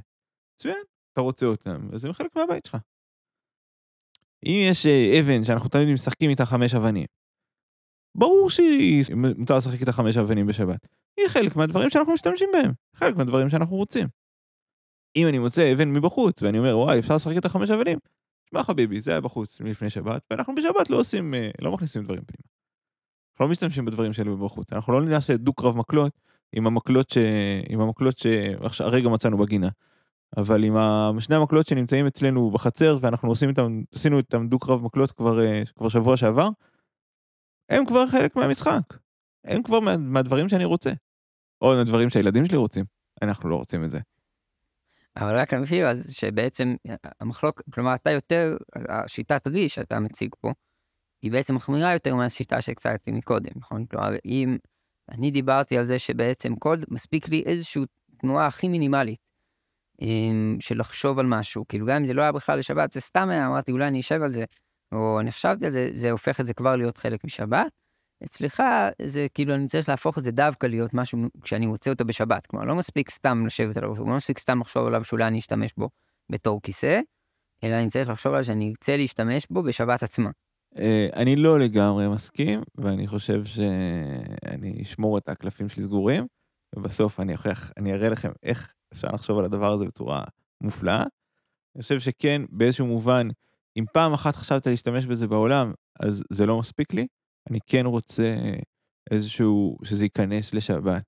מצוין, 0.55 0.83
אתה 1.13 1.21
רוצה 1.21 1.47
אותם, 1.47 1.89
אז 1.93 2.05
הם 2.05 2.13
חלק 2.13 2.37
מהבית 2.37 2.65
שלך. 2.67 2.77
אם 4.47 4.67
יש 4.71 4.87
אה, 4.87 5.21
אבן 5.21 5.45
שאנחנו 5.45 5.69
תמיד 5.69 5.89
משחקים 5.89 6.31
איתה 6.31 6.47
חמש 6.47 6.75
אבנים, 6.75 7.07
ברור 8.15 8.51
שמותר 8.51 9.57
לשחק 9.57 9.81
איתה 9.81 9.93
חמש 9.93 10.17
אבנים 10.17 10.47
בשבת. 10.47 10.87
היא 11.17 11.29
חלק 11.29 11.57
מהדברים 11.57 11.91
שאנחנו 11.91 12.13
משתמשים 12.13 12.49
בהם, 12.53 12.73
חלק 12.95 13.17
מהדברים 13.17 13.51
שאנחנו 13.51 13.77
רוצים. 13.77 14.07
אם 15.17 15.29
אני 15.29 15.39
מוצא 15.39 15.73
אבן 15.73 15.93
מבחוץ 15.93 16.43
ואני 16.43 16.59
אומר 16.59 16.79
וואי 16.79 16.99
אפשר 16.99 17.17
לשחק 17.17 17.37
איתה 17.37 17.49
חמש 17.49 17.71
אבנים, 17.71 17.99
שמע 18.51 18.63
חביבי 18.63 19.01
זה 19.01 19.11
היה 19.11 19.21
בחוץ 19.21 19.61
מלפני 19.61 19.91
שבת 19.91 20.23
ואנחנו 20.31 20.55
בשבת 20.55 20.91
לא 20.91 21.01
עושים, 21.01 21.35
אה, 21.35 21.51
לא 21.61 21.73
מכניסים 21.73 22.03
דברים 22.03 22.23
פנימה. 22.27 22.49
אנחנו 23.33 23.45
לא 23.45 23.51
משתמשים 23.51 23.85
בדברים 23.85 24.13
שלנו 24.13 24.37
בחוץ, 24.37 24.73
אנחנו 24.73 24.93
לא 24.93 25.03
נעשה 25.03 25.37
דו-קרב 25.37 25.77
מקלות 25.77 26.13
עם 26.53 26.67
המקלות, 26.67 27.11
ש... 27.11 27.19
עם 27.69 27.81
המקלות 27.81 28.19
שהרגע 28.19 29.09
מצאנו 29.09 29.39
בגינה. 29.39 29.69
אבל 30.37 30.65
עם 30.65 31.21
שני 31.21 31.37
המקלות 31.37 31.67
שנמצאים 31.67 32.07
אצלנו 32.07 32.51
בחצר 32.51 32.99
ואנחנו 33.01 33.29
עושים 33.29 33.49
איתם, 33.49 33.83
עשינו 33.95 34.19
איתם 34.19 34.49
דו-קרב 34.49 34.83
מקלות 34.83 35.13
כבר, 35.13 35.45
אה, 35.45 35.63
כבר 35.77 35.89
שבוע 35.89 36.17
שעבר, 36.17 36.49
הם 37.69 37.87
כבר 37.87 38.07
חלק 38.07 38.37
מהמשחק. 38.37 38.81
הם 39.45 39.63
כבר 39.63 39.81
מה, 39.81 39.97
מהדברים 39.97 40.49
שאני 40.49 40.65
רוצה. 40.65 40.91
או 41.63 41.75
מהדברים 41.77 42.11
שהילדים 42.11 42.47
שלי 42.47 42.57
רוצים. 42.57 42.85
אנחנו 43.23 43.49
לא 43.49 43.57
רוצים 43.57 43.85
את 43.85 43.91
זה. 43.91 44.01
אבל 45.17 45.39
רק 45.39 45.55
להבהיר 45.55 45.89
אז 45.89 46.13
שבעצם 46.13 46.75
המחלוק, 47.21 47.63
כלומר 47.75 47.95
אתה 47.95 48.11
יותר, 48.11 48.57
השיטת 48.89 49.47
רי 49.47 49.69
שאתה 49.69 50.01
מציג 50.01 50.35
פה, 50.41 50.53
היא 51.23 51.33
בעצם 51.33 51.55
מחמירה 51.55 51.93
יותר 51.93 52.15
מהשיטה 52.15 52.63
שהצגתי 52.63 53.11
מקודם, 53.11 53.51
נכון? 53.57 53.87
כלומר, 53.87 54.11
אם 54.25 54.57
אני 55.09 55.31
דיברתי 55.31 55.79
על 55.79 55.87
זה 55.87 55.99
שבעצם 55.99 56.57
כל, 56.57 56.77
מספיק 56.89 57.29
לי 57.29 57.43
איזושהי 57.47 57.83
תנועה 58.19 58.47
הכי 58.47 58.69
מינימלית 58.69 59.28
של 60.61 60.79
לחשוב 60.79 61.19
על 61.19 61.27
משהו, 61.27 61.65
כאילו 61.69 61.87
גם 61.87 61.97
אם 61.97 62.07
זה 62.07 62.15
לא 62.15 62.23
היה 62.23 62.33
בכלל 62.33 62.59
לשבת, 62.59 62.93
זה 62.93 63.01
סתם 63.01 63.29
היה, 63.31 63.47
אמרתי 63.47 63.73
אולי 63.73 63.89
אני 63.89 64.01
אשב 64.01 64.23
על 64.23 64.33
זה, 64.33 64.45
או 64.93 65.21
אני 65.21 65.33
חשבתי 65.33 65.67
על 65.67 65.73
זה, 65.73 65.91
זה 65.95 66.11
הופך 66.11 66.41
את 66.41 66.47
זה 66.47 66.55
כבר 66.55 66.77
להיות 66.77 66.97
חלק 66.97 67.25
משבת. 67.25 67.67
אצלך 68.25 68.63
זה 69.03 69.27
כאילו 69.35 69.55
אני 69.55 69.67
צריך 69.67 69.89
להפוך 69.89 70.19
את 70.19 70.25
זה 70.25 70.31
דווקא 70.31 70.67
להיות 70.67 70.95
משהו 70.95 71.19
כשאני 71.43 71.67
מוצא 71.67 71.91
אותו 71.91 72.05
בשבת, 72.05 72.47
כלומר 72.47 72.65
לא 72.67 72.75
מספיק 72.75 73.11
סתם 73.11 73.47
לשבת 73.47 73.77
עליו, 73.77 73.95
לא 73.99 74.17
מספיק 74.17 74.39
סתם 74.39 74.61
לחשוב 74.61 74.87
עליו 74.87 75.05
שאולי 75.05 75.27
אני 75.27 75.39
אשתמש 75.39 75.71
בו 75.77 75.89
בתור 76.31 76.63
כיסא, 76.63 77.01
אלא 77.65 77.75
אני 77.75 77.89
צריך 77.89 78.09
לחשוב 78.09 78.35
על 78.35 78.43
שאני 78.43 78.71
ארצה 78.71 78.97
להשתמש 78.97 79.47
בו 79.51 79.63
בשבת 79.63 80.03
עצמה. 80.03 80.31
אה, 80.79 81.09
אני 81.17 81.37
לא 81.37 81.59
לגמרי 81.59 82.09
מסכים, 82.09 82.61
ואני 82.75 83.07
חושב 83.07 83.45
שאני 83.45 84.83
אשמור 84.83 85.19
את 85.19 85.29
הקלפים 85.29 85.69
שלי 85.69 85.83
סגורים, 85.83 86.27
ובסוף 86.77 87.21
אני 87.21 87.33
אוכיח, 87.33 87.73
אני 87.77 87.93
אראה 87.93 88.09
לכם 88.09 88.31
איך 88.43 88.73
אפשר 88.93 89.09
לחשוב 89.09 89.39
על 89.39 89.45
הדבר 89.45 89.73
הזה 89.73 89.85
בצורה 89.85 90.25
מופלאה. 90.61 91.05
אני 91.77 91.83
חושב 91.83 92.01
שכן, 92.01 92.43
באיזשהו 92.51 92.87
מובן, 92.87 93.29
אם 93.79 93.85
פעם 93.93 94.13
אחת 94.13 94.37
חשבת 94.37 94.67
להשתמש 94.67 95.07
בזה 95.07 95.27
בעולם, 95.27 95.73
אז 96.01 96.23
זה 96.33 96.47
לא 96.47 96.59
מספיק 96.59 96.95
לי. 96.95 97.07
אני 97.51 97.59
כן 97.67 97.87
רוצה 97.87 98.35
איזשהו, 99.11 99.77
שזה 99.85 100.05
ייכנס 100.05 100.55
לשבת 100.55 101.05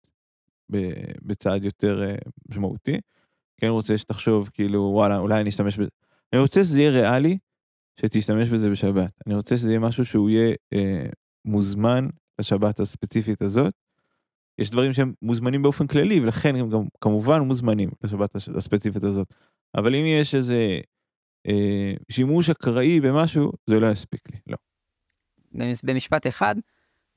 בצעד 1.22 1.64
יותר 1.64 2.02
אה, 2.02 2.14
משמעותי. 2.48 3.00
כן 3.60 3.66
רוצה 3.66 3.98
שתחשוב, 3.98 4.50
כאילו, 4.52 4.90
וואלה, 4.94 5.18
אולי 5.18 5.40
אני 5.40 5.50
אשתמש 5.50 5.78
בזה. 5.78 5.90
אני 6.32 6.40
רוצה 6.40 6.64
שזה 6.64 6.78
יהיה 6.80 6.90
ריאלי, 6.90 7.38
שתשתמש 8.00 8.48
בזה 8.48 8.70
בשבת. 8.70 9.10
אני 9.26 9.34
רוצה 9.34 9.56
שזה 9.56 9.70
יהיה 9.70 9.80
משהו 9.80 10.04
שהוא 10.04 10.30
יהיה 10.30 10.54
אה, 10.74 11.06
מוזמן 11.44 12.08
לשבת 12.40 12.80
הספציפית 12.80 13.42
הזאת. 13.42 13.74
יש 14.60 14.70
דברים 14.70 14.92
שהם 14.92 15.12
מוזמנים 15.22 15.62
באופן 15.62 15.86
כללי, 15.86 16.20
ולכן 16.20 16.56
הם 16.56 16.70
גם 16.70 16.82
כמובן 17.00 17.40
מוזמנים 17.40 17.90
לשבת 18.04 18.34
הספציפית 18.34 19.04
הזאת. 19.04 19.34
אבל 19.74 19.94
אם 19.94 20.04
יש 20.06 20.34
איזה 20.34 20.78
אה, 21.46 21.92
שימוש 22.10 22.50
אקראי 22.50 23.00
במשהו, 23.00 23.52
זה 23.66 23.80
לא 23.80 23.86
יספיק 23.86 24.20
לי, 24.32 24.38
לא. 24.46 24.56
במשפט 25.84 26.26
אחד, 26.26 26.54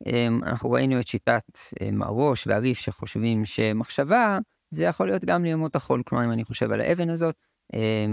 אה, 0.07 0.27
אנחנו 0.43 0.71
ראינו 0.71 0.99
את 0.99 1.07
שיטת 1.07 1.43
אה, 1.81 1.91
מרוש 1.91 2.47
והריף 2.47 2.79
שחושבים 2.79 3.45
שמחשבה 3.45 4.39
זה 4.71 4.83
יכול 4.83 5.07
להיות 5.07 5.25
גם 5.25 5.43
לימות 5.43 5.75
החול, 5.75 6.03
כלומר 6.05 6.25
אם 6.25 6.31
אני 6.31 6.43
חושב 6.43 6.71
על 6.71 6.81
האבן 6.81 7.09
הזאת, 7.09 7.35
אה, 7.73 8.05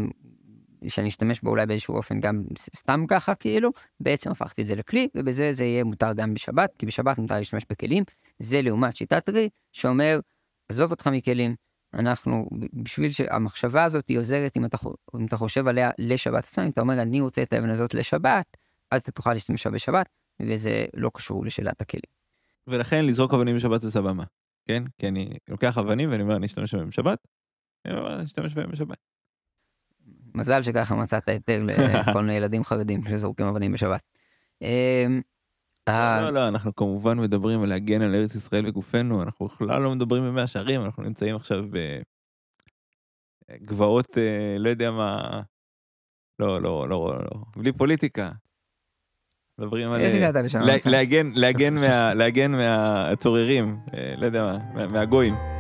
שאני 0.89 1.09
אשתמש 1.09 1.41
בו 1.41 1.51
אולי 1.51 1.67
באיזשהו 1.67 1.97
אופן 1.97 2.21
גם 2.21 2.43
סתם 2.77 3.05
ככה 3.09 3.35
כאילו, 3.35 3.71
בעצם 4.01 4.31
הפכתי 4.31 4.63
את 4.63 4.67
זה 4.67 4.75
לכלי, 4.75 5.09
ובזה 5.15 5.53
זה 5.53 5.65
יהיה 5.65 5.85
מותר 5.85 6.13
גם 6.13 6.35
בשבת, 6.35 6.71
כי 6.79 6.87
בשבת 6.87 7.19
מותר 7.19 7.39
להשתמש 7.39 7.63
בכלים. 7.71 8.05
זה 8.39 8.63
לעומת 8.63 8.97
שיטת 8.97 9.29
רי, 9.29 9.49
שאומר, 9.73 10.21
עזוב 10.69 10.91
אותך 10.91 11.07
מכלים, 11.07 11.55
אנחנו, 11.95 12.49
בשביל 12.73 13.13
שהמחשבה 13.13 13.85
הזאת 13.85 14.09
היא 14.09 14.19
עוזרת 14.19 14.57
אם 14.57 14.65
אתה, 14.65 14.79
אם 15.17 15.27
אתה 15.27 15.37
חושב 15.37 15.69
עליה 15.69 15.91
לשבת 15.99 16.45
עצמה, 16.45 16.65
אם 16.65 16.71
אתה 16.71 16.81
אומר 16.81 17.03
אני 17.03 17.21
רוצה 17.21 17.43
את 17.43 17.53
האבן 17.53 17.71
הזאת 17.71 17.95
לשבת, 17.95 18.57
אז 18.91 19.01
אתה 19.01 19.13
תוכל 19.13 19.33
להשתמש 19.33 19.67
בה 19.67 19.73
בשבת, 19.73 20.07
וזה 20.43 20.85
לא 20.95 21.11
קשור 21.15 21.45
לשאלת 21.45 21.81
הכלים. 21.81 22.21
ולכן 22.67 23.07
לזרוק 23.07 23.35
אבנים 23.35 23.57
בשבת 23.57 23.81
זה 23.81 23.91
סבבה, 23.91 24.25
כן? 24.67 24.83
כי 24.99 25.09
אני 25.09 25.31
לוקח 25.49 25.79
אבנים 25.79 26.11
ואני 26.11 26.23
אומר 26.23 26.37
אני 26.37 26.47
אשתמש 26.47 26.75
בהם 26.75 26.89
בשבת, 26.89 27.27
אני 27.87 28.25
אשתמש 28.25 28.55
בהם 28.55 28.71
בשבת. 28.71 28.99
מזל 30.35 30.63
שככה 30.63 30.95
מצאת 30.95 31.29
היתר 31.29 31.63
לכל 32.09 32.21
מיני 32.21 32.35
ילדים 32.35 32.65
חרדים 32.65 33.01
שזורקים 33.09 33.47
אבנים 33.47 33.73
בשבת. 33.73 34.01
אמ, 34.63 35.21
לא, 35.89 36.21
לא, 36.21 36.31
לא, 36.31 36.49
אנחנו 36.49 36.75
כמובן 36.75 37.19
מדברים 37.19 37.63
על 37.63 37.69
להגן 37.69 38.03
על 38.03 38.15
ארץ 38.15 38.35
ישראל 38.35 38.67
וגופנו, 38.67 39.23
אנחנו 39.23 39.47
בכלל 39.47 39.83
לא 39.83 39.95
מדברים 39.95 40.23
במאה 40.23 40.47
שערים, 40.47 40.85
אנחנו 40.85 41.03
נמצאים 41.03 41.37
עכשיו 41.37 41.65
בגבעות, 43.51 44.19
אה, 44.19 44.57
לא 44.59 44.69
יודע 44.69 44.91
מה, 44.91 45.41
לא, 46.39 46.63
לא, 46.63 46.89
לא, 46.89 47.19
לא, 47.19 47.41
בלי 47.57 47.73
פוליטיקה. 47.73 48.31
מדברים 49.59 49.93
על 49.93 50.01
להגן 52.15 52.53
מהצוררים, 52.53 53.79
אה, 53.95 54.15
לא 54.17 54.27
יודע 54.27 54.59
מה, 54.75 54.87
מהגויים. 54.87 55.60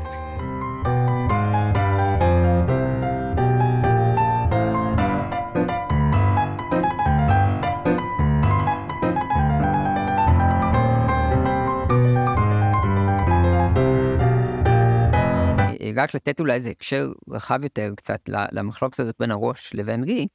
רק 16.03 16.15
לתת 16.15 16.41
אולי 16.41 16.55
איזה 16.55 16.71
הקשר 16.71 17.13
רחב 17.29 17.59
יותר 17.63 17.93
קצת 17.97 18.21
למחלוקת 18.29 19.01
הזאת 19.01 19.15
בין 19.19 19.31
הראש 19.31 19.75
לבין 19.75 20.05
רי, 20.05 20.27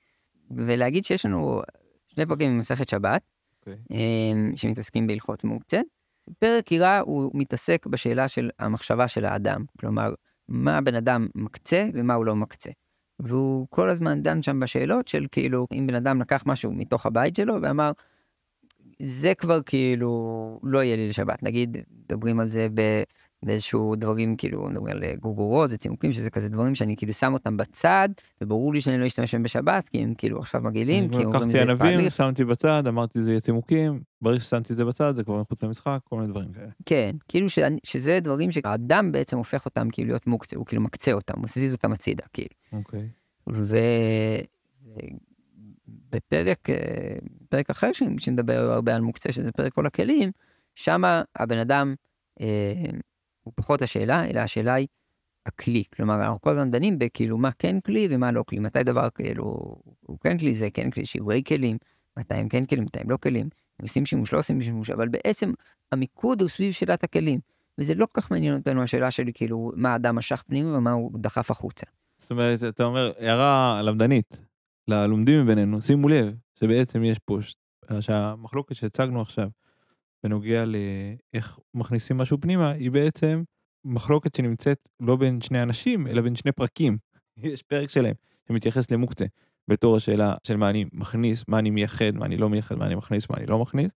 ולהגיד 0.51 1.05
שיש 1.05 1.25
לנו 1.25 1.61
שני 2.07 2.25
פרקים 2.25 2.55
ממסכת 2.55 2.89
שבת, 2.89 3.21
okay. 3.21 3.69
אוקיי. 3.69 3.77
אמ, 3.91 4.57
שמתעסקים 4.57 5.07
בהלכות 5.07 5.43
מוקצה. 5.43 5.81
פרק 6.39 6.71
יראה 6.71 6.99
הוא 6.99 7.31
מתעסק 7.33 7.85
בשאלה 7.85 8.27
של 8.27 8.49
המחשבה 8.59 9.07
של 9.07 9.25
האדם, 9.25 9.65
כלומר, 9.79 10.13
מה 10.47 10.77
הבן 10.77 10.95
אדם 10.95 11.27
מקצה 11.35 11.89
ומה 11.93 12.13
הוא 12.13 12.25
לא 12.25 12.35
מקצה. 12.35 12.69
והוא 13.19 13.67
כל 13.69 13.89
הזמן 13.89 14.21
דן 14.21 14.41
שם 14.41 14.59
בשאלות 14.59 15.07
של 15.07 15.25
כאילו, 15.31 15.67
אם 15.73 15.87
בן 15.87 15.95
אדם 15.95 16.21
לקח 16.21 16.43
משהו 16.45 16.71
מתוך 16.71 17.05
הבית 17.05 17.35
שלו 17.35 17.61
ואמר, 17.61 17.91
זה 19.01 19.33
כבר 19.33 19.61
כאילו 19.65 20.59
לא 20.63 20.83
יהיה 20.83 20.95
לי 20.95 21.09
לשבת. 21.09 21.43
נגיד, 21.43 21.77
מדברים 22.05 22.39
על 22.39 22.51
זה 22.51 22.67
ב... 22.73 23.03
באיזשהו 23.45 23.95
דברים 23.95 24.35
כאילו 24.35 24.69
מדברים 24.69 24.95
על 24.95 25.03
אה, 25.03 25.15
גורגורות 25.15 25.69
וצימוקים 25.73 26.13
שזה 26.13 26.29
כזה 26.29 26.49
דברים 26.49 26.75
שאני 26.75 26.95
כאילו 26.95 27.13
שם 27.13 27.33
אותם 27.33 27.57
בצד 27.57 28.09
וברור 28.41 28.73
לי 28.73 28.81
שאני 28.81 28.97
לא 28.97 29.07
אשתמש 29.07 29.35
בהם 29.35 29.43
בשבת 29.43 29.89
כי 29.89 29.97
הם 29.97 30.13
כאילו 30.17 30.39
עכשיו 30.39 30.61
מגעילים. 30.61 31.09
כי 31.09 31.17
לקחתי 31.17 31.59
ענבים 31.59 32.09
שמתי 32.09 32.45
בצד 32.45 32.87
אמרתי 32.87 33.21
זה 33.21 33.31
יהיה 33.31 33.39
צימוקים 33.39 34.01
ברגע 34.21 34.39
ששמתי 34.39 34.73
את 34.73 34.77
זה 34.77 34.85
בצד 34.85 35.15
זה 35.15 35.23
כבר 35.23 35.41
מחוץ 35.41 35.63
למשחק 35.63 35.99
כל 36.03 36.15
מיני 36.15 36.27
דברים 36.27 36.51
כאלה. 36.53 36.71
כן 36.85 37.15
כאילו 37.27 37.49
שאני, 37.49 37.77
שזה 37.83 38.19
דברים 38.19 38.51
שהאדם 38.51 39.11
בעצם 39.11 39.37
הופך 39.37 39.65
אותם 39.65 39.89
כאילו 39.91 40.07
להיות 40.07 40.27
מוקצה 40.27 40.55
הוא 40.55 40.65
כאילו 40.65 40.81
מקצה 40.81 41.13
אותם 41.13 41.33
הוא 41.37 41.43
מזיז 41.43 41.71
אותם 41.71 41.91
הצידה 41.91 42.23
כאילו. 42.33 42.49
אוקיי. 42.73 43.09
ובפרק 46.07 46.69
אה, 46.69 46.75
פרק 47.49 47.69
אחר 47.69 47.89
שנדבר 48.17 48.71
הרבה 48.71 48.95
על 48.95 49.01
מוקצה 49.01 49.31
שזה 49.31 49.51
פרק 49.51 49.73
כל 49.73 49.85
הכלים 49.85 50.31
שמה 50.75 51.23
הבן 51.35 51.57
אדם. 51.57 51.95
אה, 52.41 52.85
הוא 53.45 53.53
פחות 53.55 53.81
השאלה, 53.81 54.25
אלא 54.25 54.39
השאלה 54.39 54.73
היא 54.73 54.87
הכלי. 55.45 55.83
כלומר, 55.95 56.15
אנחנו 56.15 56.41
כל 56.41 56.49
הזמן 56.49 56.71
דנים 56.71 56.99
בכאילו 56.99 57.37
מה 57.37 57.51
כן 57.59 57.79
כלי 57.79 58.07
ומה 58.11 58.31
לא 58.31 58.43
כלי. 58.43 58.59
מתי 58.59 58.83
דבר 58.83 59.09
כאילו 59.09 59.43
הוא 60.01 60.17
כן 60.19 60.37
כלי, 60.37 60.55
זה 60.55 60.69
כן 60.73 60.91
כלי, 60.91 61.05
שברי 61.05 61.43
כלים, 61.47 61.77
מתי 62.17 62.35
הם 62.35 62.49
כן 62.49 62.65
כלים, 62.65 62.83
מתי 62.83 62.99
הם 62.99 63.09
לא 63.09 63.17
כלים. 63.17 63.49
עושים 63.81 64.05
שימוש, 64.05 64.33
לא 64.33 64.39
עושים 64.39 64.61
שימוש, 64.61 64.89
אבל 64.89 65.07
בעצם 65.07 65.51
המיקוד 65.91 66.41
הוא 66.41 66.49
סביב 66.49 66.71
שאלת 66.71 67.03
הכלים. 67.03 67.39
וזה 67.77 67.95
לא 67.95 68.05
כל 68.11 68.21
כך 68.21 68.31
מעניין 68.31 68.55
אותנו 68.55 68.83
השאלה 68.83 69.11
שלי 69.11 69.33
כאילו 69.33 69.71
מה 69.75 69.93
האדם 69.93 70.15
משך 70.15 70.43
פנימה 70.47 70.77
ומה 70.77 70.91
הוא 70.91 71.11
דחף 71.19 71.51
החוצה. 71.51 71.85
זאת 72.17 72.31
אומרת, 72.31 72.63
אתה 72.63 72.83
אומר, 72.83 73.11
הערה 73.19 73.81
למדנית, 73.83 74.39
ללומדים 74.87 75.43
מבינינו, 75.43 75.81
שימו 75.81 76.09
לב 76.09 76.35
שבעצם 76.59 77.03
יש 77.03 77.19
פה, 77.19 77.37
שהמחלוקת 77.99 78.75
שהצגנו 78.75 79.21
עכשיו, 79.21 79.49
בנוגע 80.25 80.63
לאיך 80.65 81.59
מכניסים 81.73 82.17
משהו 82.17 82.37
פנימה, 82.41 82.71
היא 82.71 82.91
בעצם 82.91 83.43
מחלוקת 83.85 84.35
שנמצאת 84.35 84.89
לא 84.99 85.15
בין 85.15 85.41
שני 85.41 85.61
אנשים, 85.61 86.07
אלא 86.07 86.21
בין 86.21 86.35
שני 86.35 86.51
פרקים. 86.51 86.97
יש 87.37 87.63
פרק 87.63 87.89
שלהם 87.89 88.13
שמתייחס 88.47 88.91
למוקצה, 88.91 89.25
בתור 89.67 89.97
השאלה 89.97 90.33
של 90.43 90.57
מה 90.57 90.69
אני 90.69 90.85
מכניס, 90.93 91.43
מה 91.47 91.59
אני 91.59 91.69
מייחד, 91.69 92.11
מה 92.15 92.25
אני 92.25 92.37
לא 92.37 92.49
מייחד, 92.49 92.75
מה 92.75 92.85
אני 92.85 92.95
מכניס, 92.95 93.29
מה 93.29 93.37
אני 93.37 93.45
לא 93.45 93.59
מכניס. 93.59 93.91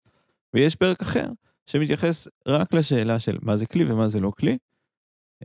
ויש 0.55 0.77
פרק 0.77 1.01
אחר 1.01 1.29
שמתייחס 1.67 2.29
רק 2.49 2.75
לשאלה 2.75 3.19
של 3.19 3.39
מה 3.43 3.57
זה 3.57 3.67
כלי 3.67 3.85
ומה 3.85 4.09
זה 4.09 4.21
לא 4.21 4.33
כלי. 4.39 4.59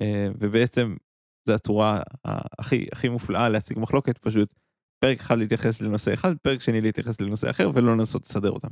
אה, 0.01 0.27
ובעצם 0.39 0.95
זו 1.47 1.53
הצורה 1.53 2.01
הכי, 2.59 2.87
הכי 2.91 3.09
מופלאה 3.09 3.49
להשיג 3.49 3.79
מחלוקת, 3.79 4.17
פשוט 4.17 4.49
פרק 4.99 5.19
אחד 5.19 5.37
להתייחס 5.37 5.81
לנושא 5.81 6.13
אחד, 6.13 6.37
פרק 6.37 6.61
שני 6.61 6.81
להתייחס 6.81 7.21
לנושא 7.21 7.49
אחר 7.49 7.71
ולא 7.73 7.93
לנסות 7.93 8.29
לסדר 8.29 8.51
אותם. 8.51 8.69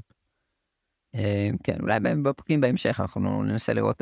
אה, 1.16 1.50
כן, 1.64 1.78
אולי 1.82 2.00
בפרקים 2.00 2.62
בהמשך 2.62 3.00
אנחנו 3.00 3.44
ננסה 3.44 3.74
לראות 3.74 4.02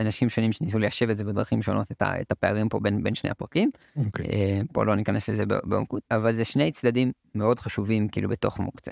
אנשים 0.00 0.28
שונים 0.28 0.52
שניסו 0.52 0.78
ליישב 0.78 1.10
את 1.10 1.18
זה 1.18 1.24
בדרכים 1.24 1.62
שונות, 1.62 1.92
את 2.02 2.32
הפערים 2.32 2.68
פה 2.68 2.80
בין, 2.80 3.02
בין 3.02 3.14
שני 3.14 3.30
הפרקים. 3.30 3.70
Okay. 3.74 4.00
אוקיי. 4.06 4.26
אה, 4.26 4.60
פה 4.72 4.84
לא 4.84 4.94
ניכנס 4.94 5.28
לזה 5.28 5.46
בעומקות, 5.46 6.02
אבל 6.10 6.34
זה 6.34 6.44
שני 6.44 6.72
צדדים 6.72 7.12
מאוד 7.34 7.60
חשובים 7.60 8.08
כאילו 8.08 8.28
בתוך 8.28 8.58
מוקצה. 8.58 8.90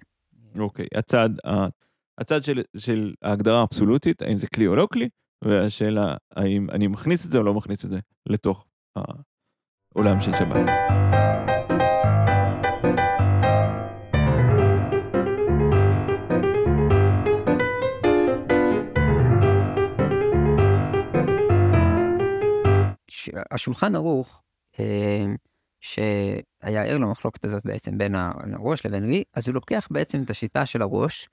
אוקיי, 0.59 0.85
okay. 0.85 0.99
הצד, 0.99 1.31
הצד 2.19 2.45
של, 2.45 2.63
של 2.77 3.15
ההגדרה 3.23 3.61
האבסולוטית, 3.61 4.23
האם 4.23 4.37
זה 4.37 4.47
כלי 4.47 4.67
או 4.67 4.77
לא 4.77 4.89
כלי, 4.93 5.09
והשאלה 5.45 6.15
האם 6.37 6.67
אני 6.71 6.87
מכניס 6.87 7.27
את 7.27 7.33
זה 7.33 7.39
או 7.39 7.43
לא 7.43 7.55
מכניס 7.55 7.85
את 7.85 7.91
זה 7.91 7.99
לתוך 8.29 8.67
העולם 9.95 10.21
של 10.21 10.33
שבת. 10.33 11.18
השולחן 23.51 23.95
ערוך, 23.95 24.43
אה, 24.81 25.25
שהיה 25.81 26.85
ער 26.85 26.99
למחלוקת 26.99 27.45
הזאת 27.45 27.63
בעצם 27.65 27.99
בין 27.99 28.15
הראש 28.15 28.87
לבין 28.87 29.11
לי, 29.11 29.25
אז 29.35 29.49
הוא 29.49 29.55
לוקח 29.55 29.89
בעצם 29.91 30.23
את 30.23 30.31
השיטה 30.31 30.67
של 30.67 30.83
הראש, 30.83 31.29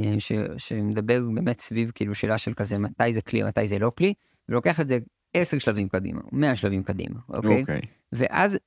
אה, 0.00 0.14
ש, 0.18 0.32
שמדבר 0.58 1.20
באמת 1.34 1.60
סביב 1.60 1.90
כאילו 1.94 2.14
שאלה 2.14 2.38
של 2.38 2.54
כזה 2.54 2.78
מתי 2.78 3.12
זה 3.12 3.22
כלי, 3.22 3.42
מתי 3.42 3.68
זה 3.68 3.78
לא 3.78 3.92
כלי, 3.98 4.14
ולוקח 4.48 4.80
את 4.80 4.88
זה 4.88 4.98
עשר 5.34 5.58
שלבים 5.58 5.88
קדימה, 5.88 6.20
מאה 6.32 6.56
שלבים 6.56 6.82
קדימה, 6.82 7.20
אוקיי? 7.28 7.60
אוקיי. 7.60 7.80
ואז 8.12 8.58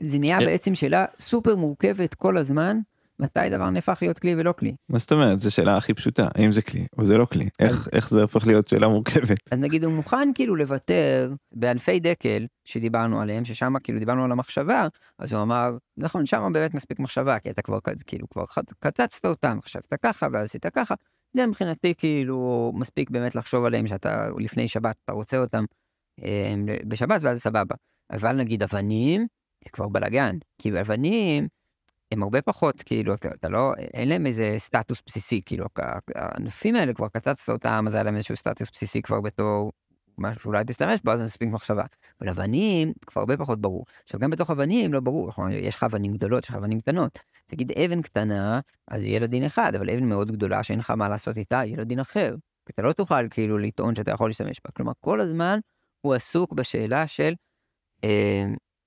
זה 0.00 0.18
נהיה 0.18 0.38
אה. 0.38 0.46
בעצם 0.46 0.74
שאלה 0.74 1.04
סופר 1.18 1.56
מורכבת 1.56 2.14
כל 2.14 2.36
הזמן, 2.36 2.78
מתי 3.20 3.50
דבר 3.50 3.70
נהפך 3.70 3.98
להיות 4.02 4.18
כלי 4.18 4.34
ולא 4.34 4.52
כלי. 4.52 4.74
מה 4.88 4.98
זאת 4.98 5.12
אומרת? 5.12 5.40
זו 5.40 5.50
שאלה 5.50 5.76
הכי 5.76 5.94
פשוטה, 5.94 6.28
האם 6.34 6.52
זה 6.52 6.62
כלי 6.62 6.86
או 6.98 7.04
זה 7.04 7.18
לא 7.18 7.24
כלי? 7.24 7.48
איך, 7.58 7.88
איך 7.92 8.10
זה 8.10 8.22
הופך 8.22 8.46
להיות 8.46 8.68
שאלה 8.68 8.88
מורכבת? 8.88 9.38
אז 9.50 9.58
נגיד 9.58 9.84
הוא 9.84 9.92
מוכן 9.92 10.30
כאילו 10.34 10.56
לוותר 10.56 11.32
באלפי 11.52 12.00
דקל 12.00 12.46
שדיברנו 12.64 13.20
עליהם, 13.20 13.44
ששם 13.44 13.74
כאילו 13.82 13.98
דיברנו 13.98 14.24
על 14.24 14.32
המחשבה, 14.32 14.86
אז 15.18 15.32
הוא 15.32 15.42
אמר, 15.42 15.76
נכון, 15.96 16.26
שם 16.26 16.52
באמת 16.52 16.74
מספיק 16.74 16.98
מחשבה, 16.98 17.38
כי 17.38 17.50
אתה 17.50 17.62
כבר 17.62 17.78
כאילו 18.06 18.28
כבר 18.28 18.44
קצצת 18.78 19.26
אותם, 19.26 19.58
חשבת 19.62 19.94
ככה 20.02 20.26
ואז 20.32 20.44
עשית 20.44 20.66
ככה, 20.66 20.94
זה 21.36 21.46
מבחינתי 21.46 21.94
כאילו 21.94 22.72
מספיק 22.74 23.10
באמת 23.10 23.34
לחשוב 23.34 23.64
עליהם 23.64 23.86
שאתה 23.86 24.28
לפני 24.38 24.68
שבת, 24.68 24.96
אתה 25.04 25.12
רוצה 25.12 25.38
אותם 25.38 25.64
אה, 26.24 26.54
בשבת 26.88 27.20
ואז 27.22 27.42
סבבה. 27.42 27.74
אבל 28.10 28.32
נגיד 28.32 28.62
אבנים, 28.62 29.26
זה 29.64 29.70
כבר 29.70 29.88
בלאגן, 29.88 30.36
כי 30.58 30.80
אבנים, 30.80 31.48
הם 32.12 32.22
הרבה 32.22 32.42
פחות, 32.42 32.82
כאילו, 32.82 33.14
אתה, 33.14 33.28
אתה 33.28 33.48
לא, 33.48 33.72
אין 33.78 34.08
להם 34.08 34.26
איזה 34.26 34.54
סטטוס 34.58 35.02
בסיסי, 35.06 35.40
כאילו, 35.46 35.66
הענפים 36.14 36.76
האלה 36.76 36.94
כבר 36.94 37.08
קצצת 37.08 37.48
אותם, 37.48 37.84
אז 37.88 37.94
היה 37.94 38.02
להם 38.02 38.16
איזשהו 38.16 38.36
סטטוס 38.36 38.70
בסיסי 38.72 39.02
כבר 39.02 39.20
בתור 39.20 39.72
משהו 40.18 40.40
שאולי 40.40 40.64
תשתמש 40.66 41.00
בו, 41.04 41.10
אז 41.10 41.20
מספיק 41.20 41.48
מחשבה. 41.48 41.84
אבל 42.20 42.28
אבנים, 42.28 42.92
כבר 43.06 43.20
הרבה 43.20 43.36
פחות 43.36 43.60
ברור. 43.60 43.84
עכשיו, 44.04 44.20
גם 44.20 44.30
בתוך 44.30 44.50
אבנים 44.50 44.92
לא 44.92 45.00
ברור, 45.00 45.28
נכון, 45.28 45.52
יש 45.52 45.76
לך 45.76 45.82
אבנים 45.82 46.12
גדולות, 46.12 46.44
יש 46.44 46.50
לך 46.50 46.56
אבנים 46.56 46.80
קטנות. 46.80 47.18
תגיד 47.46 47.72
אבן 47.72 48.02
קטנה, 48.02 48.60
אז 48.88 49.04
יהיה 49.04 49.20
לו 49.20 49.26
דין 49.26 49.44
אחד, 49.44 49.74
אבל 49.74 49.90
אבן 49.90 50.04
מאוד 50.04 50.32
גדולה 50.32 50.62
שאין 50.62 50.78
לך 50.78 50.90
מה 50.90 51.08
לעשות 51.08 51.36
איתה, 51.36 51.62
יהיה 51.64 51.76
לו 51.76 51.84
דין 51.84 52.00
אחר. 52.00 52.36
אתה 52.70 52.82
לא 52.82 52.92
תוכל 52.92 53.28
כאילו 53.28 53.58
לטעון 53.58 53.94
שאתה 53.94 54.10
יכול 54.10 54.28
להשתמש 54.28 54.60
בה. 54.64 54.70
כלומר, 54.76 54.92
כל 55.00 55.20
הזמן 55.20 55.58
הוא 56.00 56.14
עסוק 56.14 56.52
בשאלה 56.52 57.06
של... 57.06 57.34
אה, 58.04 58.44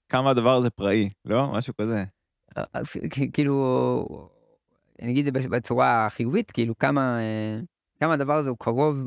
כמה 0.10 0.30
הדבר 0.30 0.54
הזה 0.54 0.70
פראי, 0.70 1.10
לא? 1.26 1.52
משהו 1.52 1.74
כזה. 1.82 2.04
כאילו, 3.34 4.30
אני 5.02 5.12
אגיד 5.12 5.28
את 5.28 5.44
זה 5.44 5.50
בצורה 5.50 6.08
חיובית, 6.10 6.52
כאילו 6.52 6.78
כמה, 6.78 7.20
אה, 7.20 7.60
כמה 8.00 8.13
הדבר 8.13 8.34
הזה 8.34 8.50
הוא 8.50 8.58
קרוב 8.60 8.98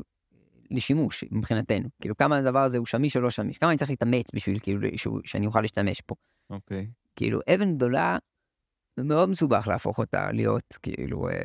לשימוש 0.71 1.25
מבחינתנו, 1.31 1.89
כאילו 2.01 2.17
כמה 2.17 2.37
הדבר 2.37 2.59
הזה 2.59 2.79
הוא 2.79 2.87
שמיש 2.87 3.17
או 3.17 3.23
לא 3.23 3.31
שמיש, 3.31 3.59
כמה 3.59 3.71
אני 3.71 3.79
צריך 3.79 3.91
להתאמץ 3.91 4.27
בשביל 4.35 4.59
כאילו 4.59 4.89
שהוא, 4.97 5.21
שאני 5.25 5.47
אוכל 5.47 5.61
להשתמש 5.61 6.01
פה. 6.01 6.15
אוקיי. 6.51 6.81
Okay. 6.81 7.07
כאילו 7.17 7.41
אבן 7.55 7.77
גדולה, 7.77 8.19
מאוד 8.99 9.29
מסובך 9.29 9.69
להפוך 9.69 9.99
אותה 9.99 10.33
להיות 10.33 10.79
כאילו 10.83 11.29
אה, 11.29 11.41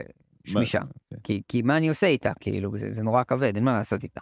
שמישה, 0.45 0.79
okay. 0.79 0.83
אוקיי. 1.11 1.17
כי, 1.23 1.41
כי 1.47 1.61
מה 1.61 1.77
אני 1.77 1.89
עושה 1.89 2.07
איתה, 2.07 2.31
כאילו 2.39 2.77
זה, 2.77 2.93
זה 2.93 3.03
נורא 3.03 3.23
כבד, 3.23 3.55
אין 3.55 3.63
מה 3.63 3.73
לעשות 3.73 4.03
איתה. 4.03 4.21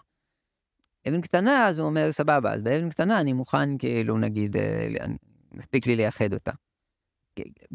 אבן 1.07 1.21
קטנה, 1.21 1.67
אז 1.67 1.79
הוא 1.79 1.85
אומר 1.87 2.11
סבבה, 2.11 2.53
אז 2.53 2.61
באבן 2.61 2.89
קטנה 2.89 3.19
אני 3.19 3.33
מוכן 3.33 3.77
כאילו 3.77 4.17
נגיד, 4.17 4.57
אה, 4.57 5.05
מספיק 5.51 5.87
לי 5.87 5.95
לייחד 5.95 6.33
אותה. 6.33 6.51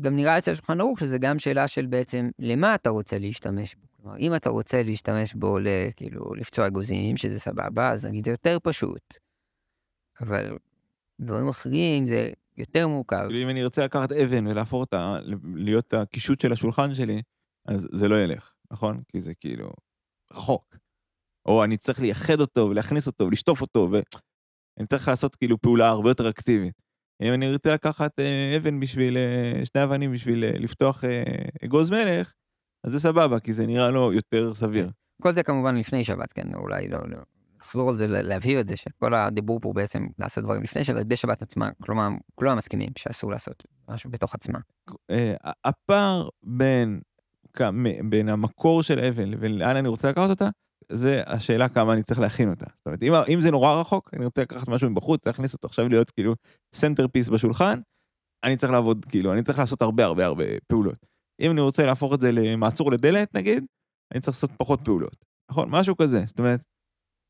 גם 0.01 0.17
נראה 0.17 0.39
אצל 0.39 0.55
שולחן 0.55 0.81
ערוך 0.81 1.01
שזה 1.01 1.19
גם 1.19 1.39
שאלה 1.39 1.69
של 1.69 1.87
בעצם 1.87 2.31
למה 2.39 2.75
אתה 2.75 2.91
רוצה 2.91 3.19
להשתמש 3.19 3.75
בו. 3.75 3.87
כלומר, 3.91 4.19
אם 4.19 4.35
אתה 4.35 4.51
רוצה 4.51 4.83
להשתמש 4.83 5.35
בו 5.35 5.59
כאילו 5.97 6.35
לפצוע 6.35 6.67
אגוזים, 6.67 7.17
שזה 7.17 7.39
סבבה, 7.39 7.91
אז 7.91 8.05
נגיד 8.05 8.25
זה 8.25 8.31
יותר 8.31 8.59
פשוט. 8.63 9.15
אבל 10.21 10.57
דברים 11.21 11.49
אחרים 11.49 12.07
זה 12.07 12.31
יותר 12.57 12.89
מורכב. 12.89 13.27
כאילו 13.29 13.43
אם 13.43 13.49
אני 13.49 13.65
רוצה 13.65 13.85
לקחת 13.85 14.13
אבן 14.13 14.47
ולהפוך 14.47 14.81
אותה 14.81 15.19
להיות 15.55 15.95
הקישוט 15.95 16.41
של 16.41 16.53
השולחן 16.53 16.95
שלי, 16.95 17.23
אז 17.67 17.89
זה 17.93 18.09
לא 18.09 18.25
ילך, 18.25 18.53
נכון? 18.71 19.03
כי 19.09 19.21
זה 19.21 19.35
כאילו 19.35 19.71
רחוק. 20.33 20.77
או 21.47 21.65
אני 21.65 21.77
צריך 21.77 22.01
לייחד 22.01 22.41
אותו 22.41 22.61
ולהכניס 22.61 23.07
אותו 23.07 23.25
ולשטוף 23.25 23.61
אותו, 23.61 23.89
ואני 23.91 24.87
צריך 24.89 25.09
לעשות 25.09 25.37
כאילו 25.37 25.59
פעולה 25.61 25.89
הרבה 25.89 26.11
יותר 26.11 26.31
אקטיבית. 26.31 26.84
אם 27.25 27.35
אני 27.35 27.49
ארצה 27.49 27.75
לקחת 27.75 28.21
אה, 28.21 28.55
אבן 28.57 28.81
בשביל, 28.81 29.17
אה, 29.17 29.67
שני 29.67 29.85
אבנים 29.85 30.13
בשביל 30.13 30.45
אה, 30.45 30.51
לפתוח 30.59 31.05
אגוז 31.65 31.91
מלך, 31.91 32.33
אז 32.85 32.93
זה 32.93 33.01
סבבה, 33.01 33.41
כי 33.41 33.53
זה 33.53 33.67
נראה 33.67 33.91
לו 33.91 34.13
יותר 34.13 34.55
סביר. 34.55 34.91
כל 35.23 35.35
זה 35.35 35.43
כמובן 35.43 35.77
לפני 35.77 36.05
שבת, 36.05 36.33
כן, 36.33 36.55
אולי 36.55 36.89
לא, 36.89 36.99
לא. 37.09 37.19
לחזור 37.61 37.89
על 37.89 37.97
זה, 37.97 38.07
להבהיר 38.09 38.61
את 38.61 38.69
זה, 38.69 38.77
שכל 38.77 39.15
הדיבור 39.15 39.61
פה 39.61 39.73
בעצם 39.73 40.07
לעשות 40.19 40.45
דברים 40.45 40.63
לפני 40.63 40.85
שבת, 40.85 41.07
בשבת 41.07 41.43
עצמה, 41.43 41.69
כלומר, 41.83 42.09
כולם 42.35 42.57
מסכימים 42.59 42.89
שאסור 42.99 43.31
לעשות 43.31 43.63
משהו 43.89 44.11
בתוך 44.11 44.35
עצמה. 44.35 44.59
הפער 45.65 46.29
בין, 46.43 47.01
בין 48.09 48.29
המקור 48.29 48.83
של 48.83 48.99
אבן 48.99 49.29
לבין 49.29 49.59
לאן 49.59 49.77
אני 49.77 49.89
רוצה 49.89 50.11
לקחת 50.11 50.31
אותה, 50.31 50.49
זה 50.89 51.23
השאלה 51.27 51.69
כמה 51.69 51.93
אני 51.93 52.03
צריך 52.03 52.21
להכין 52.21 52.51
אותה. 52.51 52.67
זאת 52.77 52.87
אומרת, 52.87 53.03
אם, 53.03 53.13
אם 53.35 53.41
זה 53.41 53.51
נורא 53.51 53.81
רחוק, 53.81 54.11
אני 54.17 54.25
רוצה 54.25 54.43
לקחת 54.43 54.69
משהו 54.69 54.91
מבחוץ, 54.91 55.21
להכניס 55.27 55.53
אותו 55.53 55.67
עכשיו 55.67 55.89
להיות 55.89 56.11
כאילו 56.11 56.35
centerpiece 56.75 57.29
בשולחן, 57.29 57.81
אני 58.45 58.57
צריך 58.57 58.73
לעבוד, 58.73 59.05
כאילו, 59.09 59.33
אני 59.33 59.43
צריך 59.43 59.59
לעשות 59.59 59.83
הרבה 59.83 60.05
הרבה 60.05 60.27
הרבה 60.27 60.45
פעולות. 60.67 61.07
אם 61.41 61.51
אני 61.51 61.61
רוצה 61.61 61.87
להפוך 61.87 62.15
את 62.15 62.21
זה 62.21 62.33
למעצור 62.33 62.93
לדלת, 62.93 63.35
נגיד, 63.35 63.65
אני 64.13 64.21
צריך 64.21 64.37
לעשות 64.37 64.51
פחות 64.57 64.81
פעולות. 64.85 65.25
נכון? 65.51 65.69
משהו 65.71 65.97
כזה. 65.97 66.25
זאת 66.27 66.39
אומרת, 66.39 66.61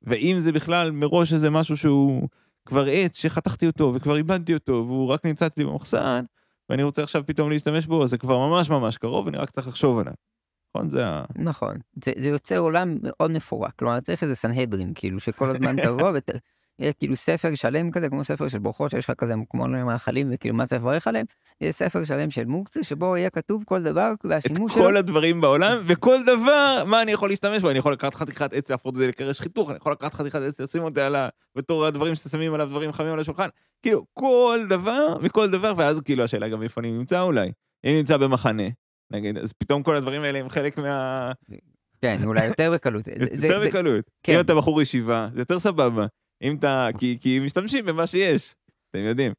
ואם 0.03 0.37
זה 0.39 0.53
בכלל 0.53 0.91
מראש 0.91 1.33
איזה 1.33 1.51
משהו 1.51 1.77
שהוא 1.77 2.29
כבר 2.69 2.87
עץ 2.89 3.19
שחתכתי 3.19 3.67
אותו 3.67 3.93
וכבר 3.95 4.17
איבדתי 4.17 4.55
אותו 4.55 4.73
והוא 4.73 5.09
רק 5.09 5.27
נמצא 5.27 5.47
אצלי 5.47 5.65
במחסן, 5.65 6.25
ואני 6.69 6.83
רוצה 6.83 7.03
עכשיו 7.03 7.27
פתאום 7.27 7.51
להשתמש 7.51 7.87
בו, 7.87 8.07
זה 8.07 8.19
כבר 8.19 8.39
ממש 8.39 8.71
ממש 8.71 8.97
קרוב, 8.97 9.29
אני 9.29 9.37
רק 9.37 9.51
צריך 9.51 9.69
לחשוב 9.69 9.99
עליו. 9.99 10.15
נכון? 10.75 10.89
זה 10.89 11.07
ה... 11.07 11.25
נכון. 11.37 11.77
זה, 12.05 12.13
זה 12.17 12.29
יוצר 12.29 12.59
עולם 12.59 12.97
מאוד 13.03 13.31
מפורק. 13.31 13.73
כלומר, 13.79 14.01
צריך 14.01 14.23
איזה 14.23 14.35
סנהדרין, 14.35 14.93
כאילו, 14.95 15.21
שכל 15.21 15.51
הזמן 15.51 15.83
תבוא 15.83 16.11
ות... 16.15 16.31
יהיה 16.79 16.93
כאילו 16.93 17.17
ספר 17.17 17.55
שלם 17.55 17.91
כזה, 17.91 18.09
כמו 18.09 18.25
ספר 18.25 18.49
של 18.49 18.59
ברכות, 18.59 18.91
שיש 18.91 19.11
לך 19.11 19.17
כזה 19.19 19.35
כמו 19.51 19.67
מאכלים 19.67 20.31
וכאילו 20.33 20.55
מה 20.55 20.67
צריך 20.67 20.83
לברך 20.83 21.07
עליהם, 21.07 21.27
יהיה 21.61 21.73
ספר 21.73 22.05
שלם 22.05 22.31
של 22.31 22.45
מוקצה, 22.45 22.83
שבו 22.83 23.17
יהיה 23.17 23.31
כתוב 23.31 23.65
כל 23.67 23.83
דבר 23.83 24.13
והשימוש 24.25 24.75
שלו. 24.75 24.83
את 24.83 24.89
כל 24.89 24.97
הדברים 24.97 25.41
בעולם, 25.41 25.79
וכל 25.87 26.17
דבר, 26.27 26.85
מה 26.87 27.03
אני 27.03 27.13
יכול 27.13 27.29
להשתמש 27.29 27.63
בו? 27.63 27.71
אני 27.71 27.79
יכול 27.79 27.93
לקחת 27.93 28.15
חתיכת 28.15 28.53
עץ, 28.53 28.71
להפוך 28.71 28.93
את 28.93 28.99
זה 28.99 29.09
לקרש 29.09 29.41
חיתוך, 29.41 29.71
אני 29.71 29.77
יכול 29.77 29.93
לקחת 29.93 30.15
חתיכת 30.15 30.41
עץ, 30.43 30.61
לשים 30.61 30.83
אותה 30.83 31.07
על 31.07 31.17
ה... 31.17 31.29
בתור 31.57 31.87
הדברים 31.87 32.15
ששמים 32.15 32.55
עליו 32.55 32.69
דברים 32.69 32.93
חמים 32.93 33.13
על 33.13 33.21
השולחן. 33.21 33.49
כאילו, 33.83 34.05
כל 34.13 34.59
דבר, 34.69 35.19
מכל 35.23 35.51
דבר, 35.51 35.73
ואז 35.77 36.01
כאילו 36.01 36.25
השאלה 36.25 36.49
גם 36.49 36.63
איפה 36.63 36.81
אני 36.81 36.93
נמצא 36.93 37.21
אולי. 37.21 37.53
אם 37.85 37.91
נמצא 37.99 38.17
במחנה, 38.17 38.63
נגיד, 39.11 39.39
אז 39.39 39.53
פתאום 39.53 39.83
כל 39.83 39.97
הדברים 39.97 40.23
האלה 40.23 40.39
הם 40.39 40.49
חלק 40.49 40.79
מה... 40.79 41.33
כן, 42.03 42.21
אולי 42.25 42.47
יותר 42.47 42.73
בקלות. 42.75 43.05
יותר 43.43 43.61
בקלות. 43.69 44.11
כן. 44.23 44.35
אם 44.35 44.41
אתה 44.41 44.55
בחור 44.55 44.83
ישיבה, 44.83 45.29
זה 45.35 45.41
יותר 45.41 45.59
סבבה. 45.59 46.07
אם 46.43 46.57
אתה, 46.57 46.89
כי, 46.99 47.19
כי 47.21 47.41
משתמשים 47.41 47.87
במה 47.87 48.07
שיש, 48.07 48.55
אתם 48.91 49.05
יודעים. 49.05 49.33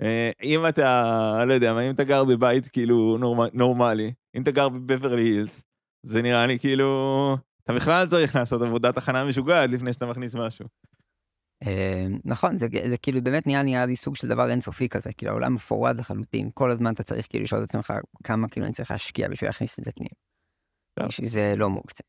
אה, 0.00 0.30
אם 0.42 0.68
אתה, 0.68 1.44
לא 1.46 1.52
יודע, 1.52 1.72
אם 1.72 1.90
אתה 1.90 2.04
גר 2.04 2.24
בבית 2.24 2.68
כאילו 2.68 3.16
נורמ, 3.20 3.40
נורמלי, 3.52 4.12
אם 4.36 4.42
אתה 4.42 4.50
גר 4.50 4.68
בבברלי 4.68 5.22
הילס, 5.22 5.62
זה 6.02 6.22
נראה 6.22 6.46
לי 6.46 6.58
כאילו, 6.58 7.36
אתה 7.64 7.72
בכלל 7.72 8.06
צריך 8.06 8.36
לעשות 8.36 8.62
עבודת 8.62 8.96
הכנה 8.96 9.24
משוגעת 9.24 9.70
לפני 9.70 9.92
שאתה 9.92 10.06
מכניס 10.06 10.34
משהו. 10.34 10.66
אה, 11.66 12.06
נכון, 12.24 12.56
זה, 12.56 12.66
זה 12.90 12.96
כאילו 12.96 13.22
באמת 13.22 13.46
נהיה 13.46 13.62
נראה 13.62 13.86
לי 13.86 13.96
סוג 13.96 14.16
של 14.16 14.28
דבר 14.28 14.50
אינסופי 14.50 14.88
כזה, 14.88 15.12
כאילו 15.12 15.32
העולם 15.32 15.54
מפורד 15.54 15.96
לחלוטין, 15.96 16.50
כל 16.54 16.70
הזמן 16.70 16.94
אתה 16.94 17.02
צריך 17.02 17.26
כאילו 17.28 17.44
לשאול 17.44 17.64
את 17.64 17.68
עצמך 17.68 17.92
כמה 18.24 18.48
כאילו 18.48 18.66
אני 18.66 18.74
צריך 18.74 18.90
להשקיע 18.90 19.28
בשביל 19.28 19.48
להכניס 19.48 19.78
את 19.78 19.84
זה 19.84 19.92
פנימה. 19.92 21.10
שזה 21.10 21.54
לא 21.56 21.70
מוקצה. 21.70 22.04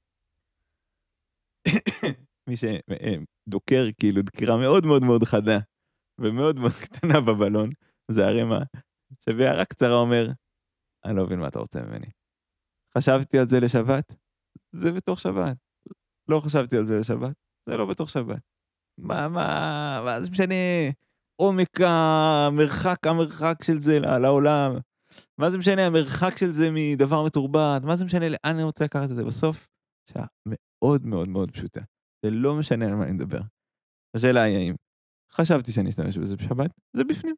מי 2.47 2.55
שדוקר 2.57 3.85
כאילו 3.99 4.21
דקירה 4.21 4.57
מאוד 4.57 4.85
מאוד 4.85 5.03
מאוד 5.03 5.23
חדה 5.23 5.59
ומאוד 6.19 6.59
מאוד 6.59 6.71
קטנה 6.85 7.21
בבלון, 7.21 7.69
זה 8.11 8.27
הרמ"א, 8.27 8.59
שבהערה 9.29 9.65
קצרה 9.65 9.95
אומר, 9.95 10.27
אני 11.05 11.17
לא 11.17 11.25
מבין 11.25 11.39
מה 11.39 11.47
אתה 11.47 11.59
רוצה 11.59 11.81
ממני. 11.81 12.07
חשבתי 12.97 13.39
על 13.39 13.47
זה 13.47 13.59
לשבת, 13.59 14.13
זה 14.71 14.91
בתוך 14.91 15.19
שבת. 15.19 15.57
לא 16.29 16.39
חשבתי 16.39 16.77
על 16.77 16.85
זה 16.85 16.99
לשבת, 16.99 17.35
זה 17.69 17.77
לא 17.77 17.85
בתוך 17.85 18.09
שבת. 18.09 18.52
מה, 18.97 19.27
מה, 19.27 20.01
מה 20.05 20.21
זה 20.21 20.29
משנה 20.31 20.55
עומק 21.35 21.81
המרחק, 21.81 23.07
המרחק 23.07 23.55
של 23.63 23.79
זה 23.79 23.99
לעולם? 23.99 24.77
מה 25.37 25.51
זה 25.51 25.57
משנה 25.57 25.85
המרחק 25.85 26.37
של 26.37 26.51
זה 26.51 26.69
מדבר 26.71 27.25
מתורבת? 27.25 27.83
מה 27.83 27.95
זה 27.95 28.05
משנה 28.05 28.29
לאן 28.29 28.37
אני 28.45 28.63
רוצה 28.63 28.83
לקחת 28.83 29.11
את 29.11 29.15
זה? 29.15 29.23
בסוף, 29.23 29.67
שאלה 30.09 30.25
מאוד 30.47 31.05
מאוד 31.05 31.27
מאוד 31.27 31.51
פשוטה. 31.51 31.81
זה 32.25 32.31
לא 32.31 32.55
משנה 32.55 32.85
על 32.85 32.95
מה 32.95 33.03
אני 33.03 33.11
מדבר. 33.11 33.41
השאלה 34.15 34.41
היא 34.41 34.57
האם 34.57 34.75
חשבתי 35.33 35.71
שאני 35.71 35.89
אשתמש 35.89 36.17
בזה 36.17 36.35
בשבת, 36.35 36.71
זה 36.93 37.03
בפנים. 37.03 37.35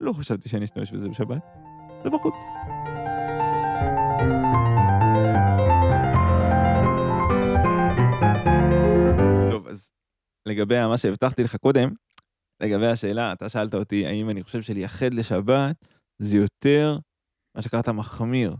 לא 0.00 0.12
חשבתי 0.12 0.48
שאני 0.48 0.64
אשתמש 0.64 0.92
בזה 0.92 1.08
בשבת, 1.08 1.42
זה 2.04 2.10
בחוץ. 2.10 2.34
טוב, 4.24 4.32
אז 4.32 4.73
לגבי 10.46 10.86
מה 10.86 10.98
שהבטחתי 10.98 11.44
לך 11.44 11.56
קודם, 11.56 11.88
לגבי 12.62 12.86
השאלה, 12.86 13.32
אתה 13.32 13.48
שאלת 13.48 13.74
אותי 13.74 14.06
האם 14.06 14.30
אני 14.30 14.42
חושב 14.42 14.62
שלייחד 14.62 15.14
לשבת 15.14 15.76
זה 16.18 16.36
יותר 16.36 16.98
מה 17.56 17.62
שקראת 17.62 17.88
מחמיר, 17.88 18.56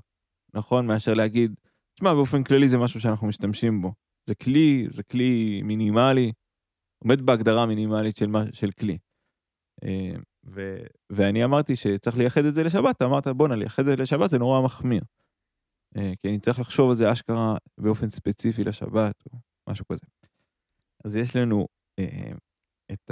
נכון? 0.55 0.87
מאשר 0.87 1.15
להגיד, 1.15 1.55
תשמע, 1.95 2.15
באופן 2.15 2.45
כללי 2.45 2.69
זה 2.69 2.79
משהו 2.79 3.01
שאנחנו 3.01 3.27
משתמשים 3.27 3.83
בו. 3.83 3.93
זה 4.29 4.35
כלי, 4.35 4.87
זה 4.91 5.03
כלי 5.03 5.63
מינימלי, 5.65 6.33
עומד 7.05 7.21
בהגדרה 7.21 7.63
המינימלית 7.63 8.17
של, 8.17 8.27
של 8.53 8.71
כלי. 8.71 8.99
אה, 9.85 10.17
ו, 10.47 10.77
ואני 11.13 11.45
אמרתי 11.45 11.77
שצריך 11.77 12.17
לייחד 12.17 12.45
את 12.45 12.55
זה 12.55 12.65
לשבת, 12.65 13.03
אמרת 13.03 13.27
בואנה 13.27 13.57
לייחד 13.57 13.83
את 13.83 13.97
זה 13.97 14.03
לשבת 14.03 14.31
זה 14.31 14.39
נורא 14.39 14.63
מחמיר. 14.63 15.03
אה, 15.97 16.13
כי 16.23 16.29
אני 16.29 16.39
צריך 16.39 16.61
לחשוב 16.61 16.91
על 16.91 16.97
זה 16.97 17.13
אשכרה 17.13 17.57
באופן 17.81 18.11
ספציפי 18.11 18.65
לשבת 18.65 19.15
או 19.33 19.39
משהו 19.69 19.87
כזה. 19.87 20.07
אז 21.07 21.17
יש 21.17 21.37
לנו 21.37 21.67
אה, 21.99 22.33
את 22.93 23.11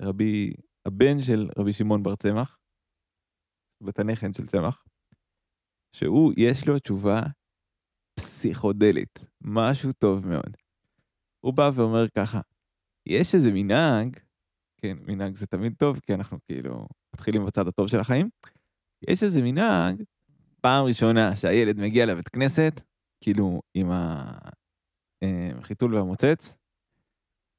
הרבי, 0.00 0.54
הבן 0.86 1.20
של 1.20 1.48
רבי 1.58 1.72
שמעון 1.72 2.02
בר 2.02 2.16
צמח, 2.16 2.58
בת 3.82 3.98
הנכד 3.98 4.34
של 4.34 4.46
צמח, 4.46 4.84
שהוא, 5.96 6.32
יש 6.36 6.68
לו 6.68 6.78
תשובה 6.78 7.20
פסיכודלית, 8.14 9.24
משהו 9.40 9.92
טוב 9.92 10.26
מאוד. 10.26 10.56
הוא 11.44 11.54
בא 11.54 11.70
ואומר 11.74 12.08
ככה, 12.08 12.40
יש 13.08 13.34
איזה 13.34 13.50
מנהג, 13.52 14.16
כן, 14.76 14.96
מנהג 15.06 15.34
זה 15.34 15.46
תמיד 15.46 15.74
טוב, 15.78 16.00
כי 16.00 16.14
אנחנו 16.14 16.38
כאילו 16.44 16.86
מתחילים 17.14 17.46
בצד 17.46 17.68
הטוב 17.68 17.88
של 17.88 18.00
החיים, 18.00 18.28
יש 19.08 19.22
איזה 19.22 19.42
מנהג, 19.42 20.02
פעם 20.60 20.84
ראשונה 20.84 21.36
שהילד 21.36 21.80
מגיע 21.80 22.06
לבית 22.06 22.28
כנסת, 22.28 22.80
כאילו 23.20 23.60
עם 23.74 23.90
החיתול 25.58 25.94
אה, 25.94 26.00
והמוצץ, 26.00 26.54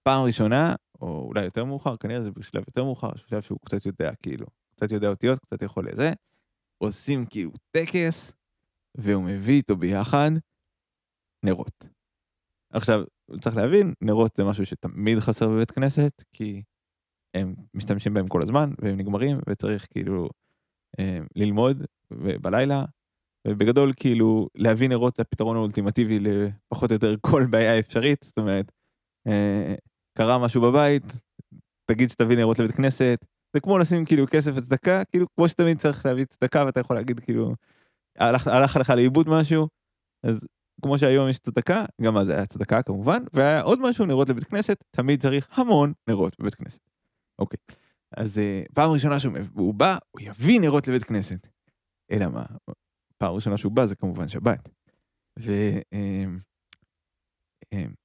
פעם 0.04 0.24
ראשונה, 0.24 0.76
או 1.02 1.26
אולי 1.28 1.44
יותר 1.44 1.66
מאוחר, 1.66 1.98
כנראה 1.98 2.24
זה 2.24 2.32
בשלב 2.32 2.63
יותר 2.68 2.84
מאוחר, 2.84 3.10
בשלב 3.16 3.42
שהוא 3.42 3.60
קצת 3.66 3.86
יודע, 3.86 4.12
כאילו, 4.22 4.46
קצת 4.76 4.92
יודע 4.92 5.08
אותיות, 5.08 5.39
קצת 5.39 5.62
יכול 5.62 5.89
לזה, 5.89 6.12
עושים 6.78 7.26
כאילו 7.26 7.52
טקס, 7.72 8.32
והוא 8.96 9.24
מביא 9.24 9.54
איתו 9.54 9.76
ביחד 9.76 10.32
נרות. 11.44 11.86
עכשיו, 12.70 13.04
צריך 13.42 13.56
להבין, 13.56 13.94
נרות 14.02 14.36
זה 14.36 14.44
משהו 14.44 14.66
שתמיד 14.66 15.20
חסר 15.20 15.50
בבית 15.50 15.72
כנסת, 15.72 16.24
כי 16.34 16.63
הם 17.34 17.56
משתמשים 17.74 18.13
בהם 18.13 18.28
כל 18.28 18.42
הזמן, 18.42 18.74
והם 18.80 18.98
נגמרים, 18.98 19.39
וצריך 19.50 19.88
כאילו 19.92 20.30
אה, 21.00 21.20
ללמוד 21.36 21.84
בלילה, 22.42 22.86
ובגדול 23.48 23.94
כאילו 23.96 24.48
להביא 24.56 24.89
נרות 24.89 25.16
זה 25.16 25.22
הפתרון 25.22 25.58
האולטימטיבי 25.58 26.20
לפחות 26.20 26.92
או 26.92 26.96
יותר 26.96 27.16
כל 27.22 27.46
בעיה 27.50 27.80
אפשרית, 27.80 28.24
זאת 28.24 28.38
אומרת, 28.38 28.72
אה, 29.28 29.76
קרה 30.17 30.38
משהו 30.38 30.62
בבית, 30.62 31.04
תגיד 31.86 32.10
שתביא 32.10 32.38
נרות 32.38 32.60
לבית 32.60 32.76
כנסת, 32.76 33.26
זה 33.54 33.60
כמו 33.60 33.78
לשים 33.78 34.06
כאילו 34.06 34.26
כסף 34.32 34.52
וצדקה, 34.56 35.04
כאילו 35.06 35.26
כמו 35.36 35.49
שתמיד 35.49 35.80
צריך 35.80 36.06
להביא 36.06 36.26
צדקה 36.26 36.65
ואתה 36.65 36.80
יכול 36.80 36.95
להגיד 36.95 37.19
כאילו, 37.19 37.56
הלך, 38.19 38.47
הלך 38.47 38.76
לך 38.76 38.89
לאיבוד 38.89 39.30
משהו, 39.30 39.67
אז 40.23 40.47
כמו 40.82 40.97
שהיום 40.97 41.30
יש 41.30 41.39
צדקה, 41.39 41.86
גם 42.02 42.17
אז 42.17 42.30
היה 42.30 42.45
צדקה 42.45 42.82
כמובן, 42.82 43.23
והיה 43.34 43.62
עוד 43.62 43.80
משהו, 43.82 44.06
נרות 44.06 44.30
לבית 44.30 44.43
כנסת, 44.43 44.84
תמיד 44.91 45.21
צריך 45.21 45.47
המון 45.52 45.93
נרות 46.10 46.39
בבית 46.39 46.56
כנסת. 46.56 46.80
אוקיי, 47.39 47.58
אז 48.17 48.38
uh, 48.38 48.71
פעם 48.73 48.91
ראשונה 48.91 49.19
שהוא 49.19 49.73
בא, 49.73 49.97
הוא 50.12 50.21
יביא 50.21 50.60
נרות 50.60 50.88
לבית 50.88 51.04
כנסת. 51.04 51.47
אלא 52.12 52.28
מה, 52.28 52.45
פעם 53.17 53.34
ראשונה 53.36 53.58
שהוא 53.58 53.71
בא 53.71 53.86
זה 53.86 53.95
כמובן 53.95 54.28
שבת. 54.28 54.69
ונרות 55.38 55.84
אמ, 55.93 56.38
um, 57.73 58.03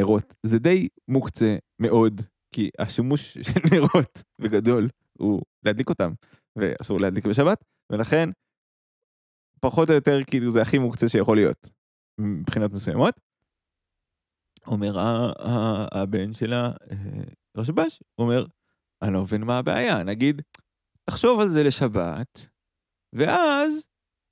um, 0.00 0.34
זה 0.42 0.58
די 0.58 0.88
מוקצה 1.08 1.56
מאוד, 1.78 2.20
כי 2.54 2.70
השימוש 2.78 3.38
של 3.48 3.60
נרות 3.72 4.22
בגדול 4.40 4.88
הוא 5.18 5.42
להדליק 5.64 5.88
אותם, 5.88 6.12
ואסור 6.58 7.00
להדליק 7.00 7.26
בשבת, 7.26 7.64
ולכן 7.92 8.28
פחות 9.60 9.88
או 9.90 9.94
יותר 9.94 10.18
כאילו 10.26 10.52
זה 10.52 10.62
הכי 10.62 10.78
מוקצה 10.78 11.08
שיכול 11.08 11.36
להיות. 11.36 11.68
מבחינות 12.20 12.72
מסוימות. 12.72 13.20
אומר 14.66 14.98
הבן 15.92 16.34
שלה, 16.34 16.70
רשב"ש, 17.56 18.02
אומר, 18.18 18.44
אני 19.02 19.12
לא 19.12 19.22
מבין 19.22 19.44
מה 19.44 19.58
הבעיה, 19.58 20.02
נגיד, 20.02 20.42
תחשוב 21.10 21.40
על 21.40 21.48
זה 21.48 21.62
לשבת, 21.62 22.46
ואז 23.14 23.84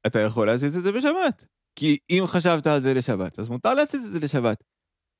אתה 0.06 0.18
יכול 0.18 0.46
להזיז 0.46 0.76
את 0.76 0.82
זה 0.82 0.92
בשבת. 0.92 1.46
כי 1.78 1.98
אם 2.10 2.24
חשבת 2.26 2.66
על 2.66 2.82
זה 2.82 2.94
לשבת, 2.94 3.38
אז 3.38 3.48
מותר 3.48 3.74
להזיז 3.74 4.06
את 4.06 4.12
זה 4.12 4.18
לשבת. 4.18 4.64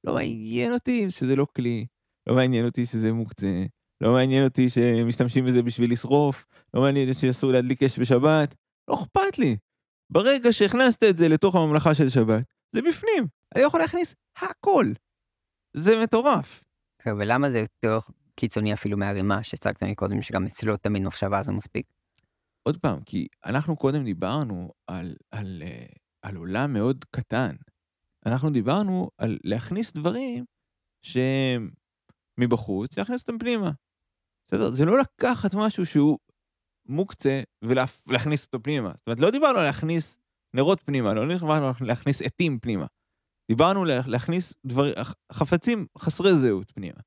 לא 0.07 0.14
מעניין 0.14 0.73
אותי 0.73 1.11
שזה 1.11 1.37
לא 1.37 1.47
כלי, 1.57 1.87
לא 2.29 2.35
מעניין 2.35 2.64
אותי 2.64 2.87
שזה 2.87 3.12
מוקצה, 3.12 3.64
לא 4.01 4.12
מעניין 4.12 4.45
אותי 4.45 4.71
שמשתמשים 4.71 5.45
בזה 5.45 5.62
בשביל 5.62 5.92
לשרוף, 5.92 6.45
לא 6.75 6.81
מעניין 6.81 7.09
אותי 7.09 7.21
שאסור 7.21 7.53
להדליק 7.53 7.83
אש 7.83 7.99
בשבת, 7.99 8.55
לא 8.90 8.95
אכפת 8.95 9.38
לי. 9.38 9.57
ברגע 10.12 10.53
שהכנסת 10.53 11.05
את 11.05 11.16
זה 11.16 11.29
לתוך 11.29 11.55
הממלכה 11.55 11.95
של 11.95 12.09
שבת, 12.09 12.45
זה 12.75 12.83
בפנים. 12.83 13.27
אני 13.55 13.62
יכול 13.62 13.81
להכניס 13.81 14.14
הכל. 14.37 14.87
זה 15.77 16.03
מטורף. 16.03 16.64
ולמה 17.07 17.51
זה 17.51 17.59
יותר 17.59 17.99
קיצוני 18.37 18.73
אפילו 18.73 18.97
מהרימה 18.97 19.42
שהצגת 19.42 19.83
לי 19.83 19.95
קודם, 19.95 20.23
שגם 20.23 20.47
אצלו 20.47 20.77
תמיד 20.77 21.03
מחשבה 21.03 21.42
זה 21.42 21.53
מספיק? 21.53 21.87
עוד 22.69 22.77
פעם, 22.77 23.01
כי 23.07 23.27
אנחנו 23.45 23.77
קודם 23.77 24.05
דיברנו 24.05 24.73
על, 24.87 25.07
על, 25.07 25.16
על, 25.31 25.62
אה, 25.62 25.87
על 26.23 26.37
עולם 26.37 26.73
מאוד 26.73 27.05
קטן. 27.11 27.57
אנחנו 28.27 28.51
דיברנו 28.51 29.11
על 29.19 29.39
להכניס 29.45 29.93
דברים 29.93 30.45
שהם 31.03 31.71
מבחוץ, 32.41 32.99
להכניס 32.99 33.21
אותם 33.21 33.39
פנימה. 33.39 33.71
בסדר? 34.49 34.71
זה 34.71 34.85
לא 34.85 34.99
לקחת 34.99 35.55
משהו 35.55 35.87
שהוא 35.87 36.19
מוקצה 36.89 37.43
ולהכניס 37.65 38.47
אותו 38.47 38.62
פנימה. 38.62 38.93
זאת 38.97 39.07
אומרת, 39.07 39.21
לא 39.21 39.31
דיברנו 39.31 39.59
על 39.59 39.65
להכניס 39.65 40.19
נרות 40.55 40.83
פנימה, 40.83 41.15
לא 41.15 41.35
דיברנו 41.35 41.73
להכניס 41.81 42.23
עטים 42.23 42.59
פנימה. 42.59 42.87
דיברנו 43.51 43.85
להכניס 43.85 44.55
דבר, 44.67 44.93
חפצים 45.33 45.87
חסרי 45.99 46.37
זהות 46.37 46.71
פנימה. 46.71 47.01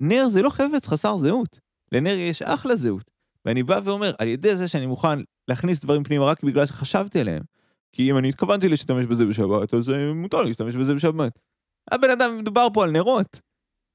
נר 0.00 0.28
זה 0.28 0.42
לא 0.42 0.50
חפץ 0.50 0.86
חסר 0.86 1.16
זהות, 1.16 1.60
לנר 1.92 2.16
יש 2.18 2.42
אחלה 2.42 2.76
זהות. 2.76 3.10
ואני 3.44 3.62
בא 3.62 3.80
ואומר, 3.84 4.14
על 4.18 4.28
ידי 4.28 4.56
זה 4.56 4.68
שאני 4.68 4.86
מוכן 4.86 5.18
להכניס 5.48 5.80
דברים 5.80 6.04
פנימה 6.04 6.24
רק 6.24 6.42
בגלל 6.42 6.66
שחשבתי 6.66 7.20
עליהם, 7.20 7.42
כי 7.92 8.10
אם 8.10 8.18
אני 8.18 8.28
התכוונתי 8.28 8.68
להשתמש 8.68 9.06
בזה 9.06 9.26
בשבת, 9.26 9.74
אז 9.74 9.90
אה, 9.90 10.12
מותר 10.14 10.42
להשתמש 10.42 10.74
בזה 10.74 10.94
בשבת. 10.94 11.38
הבן 11.90 12.10
אדם 12.10 12.38
מדובר 12.38 12.66
פה 12.74 12.84
על 12.84 12.90
נרות. 12.90 13.40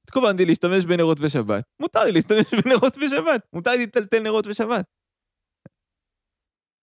התכוונתי 0.04 0.44
להשתמש 0.44 0.84
בנרות 0.84 1.20
בשבת, 1.20 1.64
מותר 1.80 2.04
לי 2.04 2.12
להשתמש 2.12 2.54
בנרות 2.64 2.98
בשבת, 2.98 3.46
מותר 3.52 3.70
לי 3.70 3.86
לטלטל 3.86 4.20
נרות 4.20 4.46
בשבת. 4.46 4.84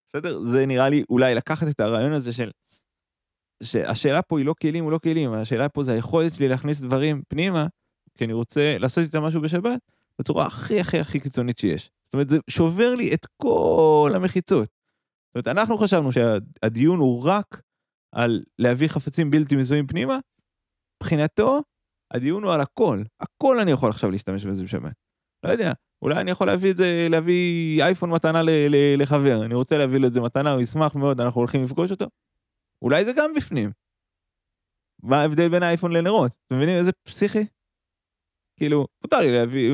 בסדר? 0.09 0.39
זה 0.39 0.65
נראה 0.65 0.89
לי 0.89 1.03
אולי 1.09 1.35
לקחת 1.35 1.67
את 1.67 1.79
הרעיון 1.79 2.13
הזה 2.13 2.33
של... 2.33 2.51
שהשאלה 3.63 4.21
פה 4.21 4.37
היא 4.39 4.45
לא 4.45 4.53
כלים 4.61 4.85
או 4.85 4.91
לא 4.91 4.97
כלים, 4.97 5.33
השאלה 5.33 5.69
פה 5.69 5.83
זה 5.83 5.93
היכולת 5.93 6.33
שלי 6.33 6.47
להכניס 6.47 6.79
דברים 6.79 7.21
פנימה, 7.27 7.67
כי 8.17 8.25
אני 8.25 8.33
רוצה 8.33 8.77
לעשות 8.77 9.03
איתם 9.03 9.23
משהו 9.23 9.41
בשבת, 9.41 9.79
בצורה 10.19 10.45
הכי 10.45 10.79
הכי 10.79 10.99
הכי 10.99 11.19
קיצונית 11.19 11.57
שיש. 11.57 11.89
זאת 12.05 12.13
אומרת, 12.13 12.29
זה 12.29 12.37
שובר 12.49 12.95
לי 12.95 13.13
את 13.13 13.25
כל 13.37 14.11
המחיצות. 14.15 14.80
זאת 15.37 15.47
אומרת, 15.47 15.57
אנחנו 15.57 15.77
חשבנו 15.77 16.11
שהדיון 16.11 16.99
הוא 16.99 17.23
רק 17.25 17.61
על 18.15 18.43
להביא 18.59 18.87
חפצים 18.87 19.31
בלתי 19.31 19.55
מזוהים 19.55 19.87
פנימה, 19.87 20.19
מבחינתו, 21.03 21.61
הדיון 22.13 22.43
הוא 22.43 22.53
על 22.53 22.61
הכל. 22.61 23.03
הכל 23.19 23.59
אני 23.59 23.71
יכול 23.71 23.89
עכשיו 23.89 24.11
להשתמש 24.11 24.45
בזה 24.45 24.63
בשבת. 24.63 24.93
לא 25.45 25.49
יודע, 25.51 25.71
אולי 26.01 26.21
אני 26.21 26.31
יכול 26.31 26.47
להביא 26.47 26.71
את 26.71 26.77
זה, 26.77 27.07
להביא 27.09 27.83
אייפון 27.83 28.09
מתנה 28.09 28.41
לחבר, 28.97 29.45
אני 29.45 29.55
רוצה 29.55 29.77
להביא 29.77 29.99
לו 29.99 30.07
את 30.07 30.13
זה 30.13 30.21
מתנה, 30.21 30.51
הוא 30.51 30.61
ישמח 30.61 30.95
מאוד, 30.95 31.21
אנחנו 31.21 31.39
הולכים 31.41 31.63
לפגוש 31.63 31.91
אותו. 31.91 32.05
אולי 32.81 33.05
זה 33.05 33.11
גם 33.15 33.33
בפנים. 33.35 33.71
מה 35.03 35.21
ההבדל 35.21 35.49
בין 35.49 35.63
האייפון 35.63 35.91
לנרות? 35.91 36.31
אתם 36.47 36.55
מבינים 36.55 36.77
איזה 36.79 36.91
פסיכי? 37.07 37.45
כאילו, 38.59 38.87
מותר 39.03 39.19
לי 39.19 39.31
להביא, 39.31 39.71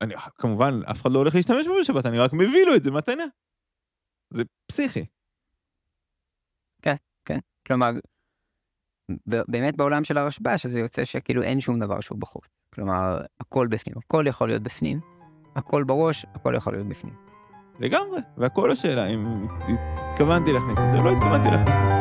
אני, 0.00 0.14
כמובן, 0.34 0.80
אף 0.90 1.02
אחד 1.02 1.12
לא 1.12 1.18
הולך 1.18 1.34
להשתמש 1.34 1.66
בו 1.66 1.74
בשבת, 1.80 2.06
אני 2.06 2.18
רק 2.18 2.32
מביא 2.32 2.66
לו 2.66 2.76
את 2.76 2.82
זה 2.82 2.90
מתנה. 2.90 3.24
זה 4.30 4.42
פסיכי. 4.66 5.04
כן, 6.82 6.94
כן. 7.24 7.38
כלומר, 7.66 7.90
באמת 9.26 9.76
בעולם 9.76 10.04
של 10.04 10.18
הרשב"ש, 10.18 10.66
זה 10.66 10.80
יוצא 10.80 11.04
שכאילו 11.04 11.42
אין 11.42 11.60
שום 11.60 11.78
דבר 11.78 12.00
שהוא 12.00 12.18
בחוץ. 12.18 12.48
כלומר, 12.74 13.20
הכל 13.40 13.66
בפנים, 13.66 13.96
הכל 13.98 14.24
יכול 14.26 14.48
להיות 14.48 14.62
בפנים. 14.62 15.00
הכל 15.56 15.84
בראש, 15.84 16.26
הכל 16.34 16.54
יכול 16.56 16.72
להיות 16.72 16.88
בפנים. 16.88 17.14
לגמרי, 17.80 18.20
והכל 18.36 18.70
השאלה 18.70 19.06
אם 19.06 19.46
התכוונתי 20.12 20.52
להכניס 20.52 20.78
את 20.78 20.92
זה, 20.92 20.98
לא 21.04 21.10
התכוונתי 21.10 21.50
להכניס 21.50 21.68
את 21.68 21.88
זה. 21.88 21.97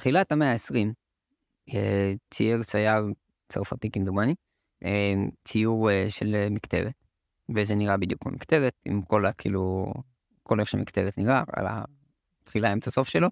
בתחילת 0.00 0.32
המאה 0.32 0.52
ה-20, 0.52 0.76
אה, 1.74 2.12
צייר 2.34 2.62
צייר 2.62 3.04
צרפתי 3.48 3.90
כמדומני, 3.90 4.34
אה, 4.84 5.14
ציור 5.44 5.90
אה, 5.90 6.06
של 6.08 6.48
מקטרת. 6.50 6.92
וזה 7.54 7.74
נראה 7.74 7.96
בדיוק 7.96 8.22
כמו 8.22 8.32
מקטרת, 8.32 8.72
עם 8.84 9.02
כל 9.02 9.26
ה... 9.26 9.32
כאילו, 9.32 9.92
כל 10.42 10.60
איך 10.60 10.68
שמקטרת 10.68 11.18
נראה, 11.18 11.42
על 11.52 11.66
התחילה, 12.42 12.72
אמצע, 12.72 12.90
סוף 12.90 13.08
שלו. 13.08 13.28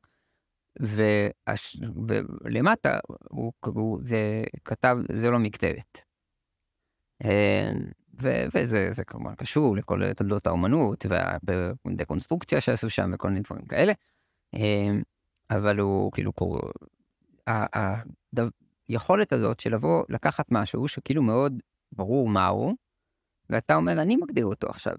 והש... 0.80 1.76
ולמטה 2.44 2.98
הוא, 3.30 3.52
הוא 3.64 4.00
זה 4.02 4.44
כתב, 4.64 4.98
זה 5.12 5.30
לא 5.30 5.38
מקטרת. 5.38 5.98
ו... 8.22 8.28
וזה 8.54 9.04
כמובן 9.06 9.34
קשור 9.34 9.76
לכל 9.76 10.12
תולדות 10.12 10.46
האומנות 10.46 11.06
והדקונסטרוקציה 11.86 12.60
שעשו 12.60 12.90
שם 12.90 13.10
וכל 13.14 13.28
מיני 13.28 13.40
דברים 13.40 13.66
כאלה. 13.66 13.92
אבל 15.50 15.78
הוא 15.78 16.12
כאילו 16.12 16.32
היכולת 18.88 19.32
הזאת 19.32 19.60
של 19.60 19.74
לבוא 19.74 20.04
לקחת 20.08 20.46
משהו 20.50 20.88
שכאילו 20.88 21.22
מאוד 21.22 21.62
ברור 21.92 22.28
מה 22.28 22.46
הוא, 22.46 22.74
ואתה 23.50 23.74
אומר 23.74 24.02
אני 24.02 24.16
מגדיר 24.16 24.46
אותו 24.46 24.66
עכשיו. 24.68 24.94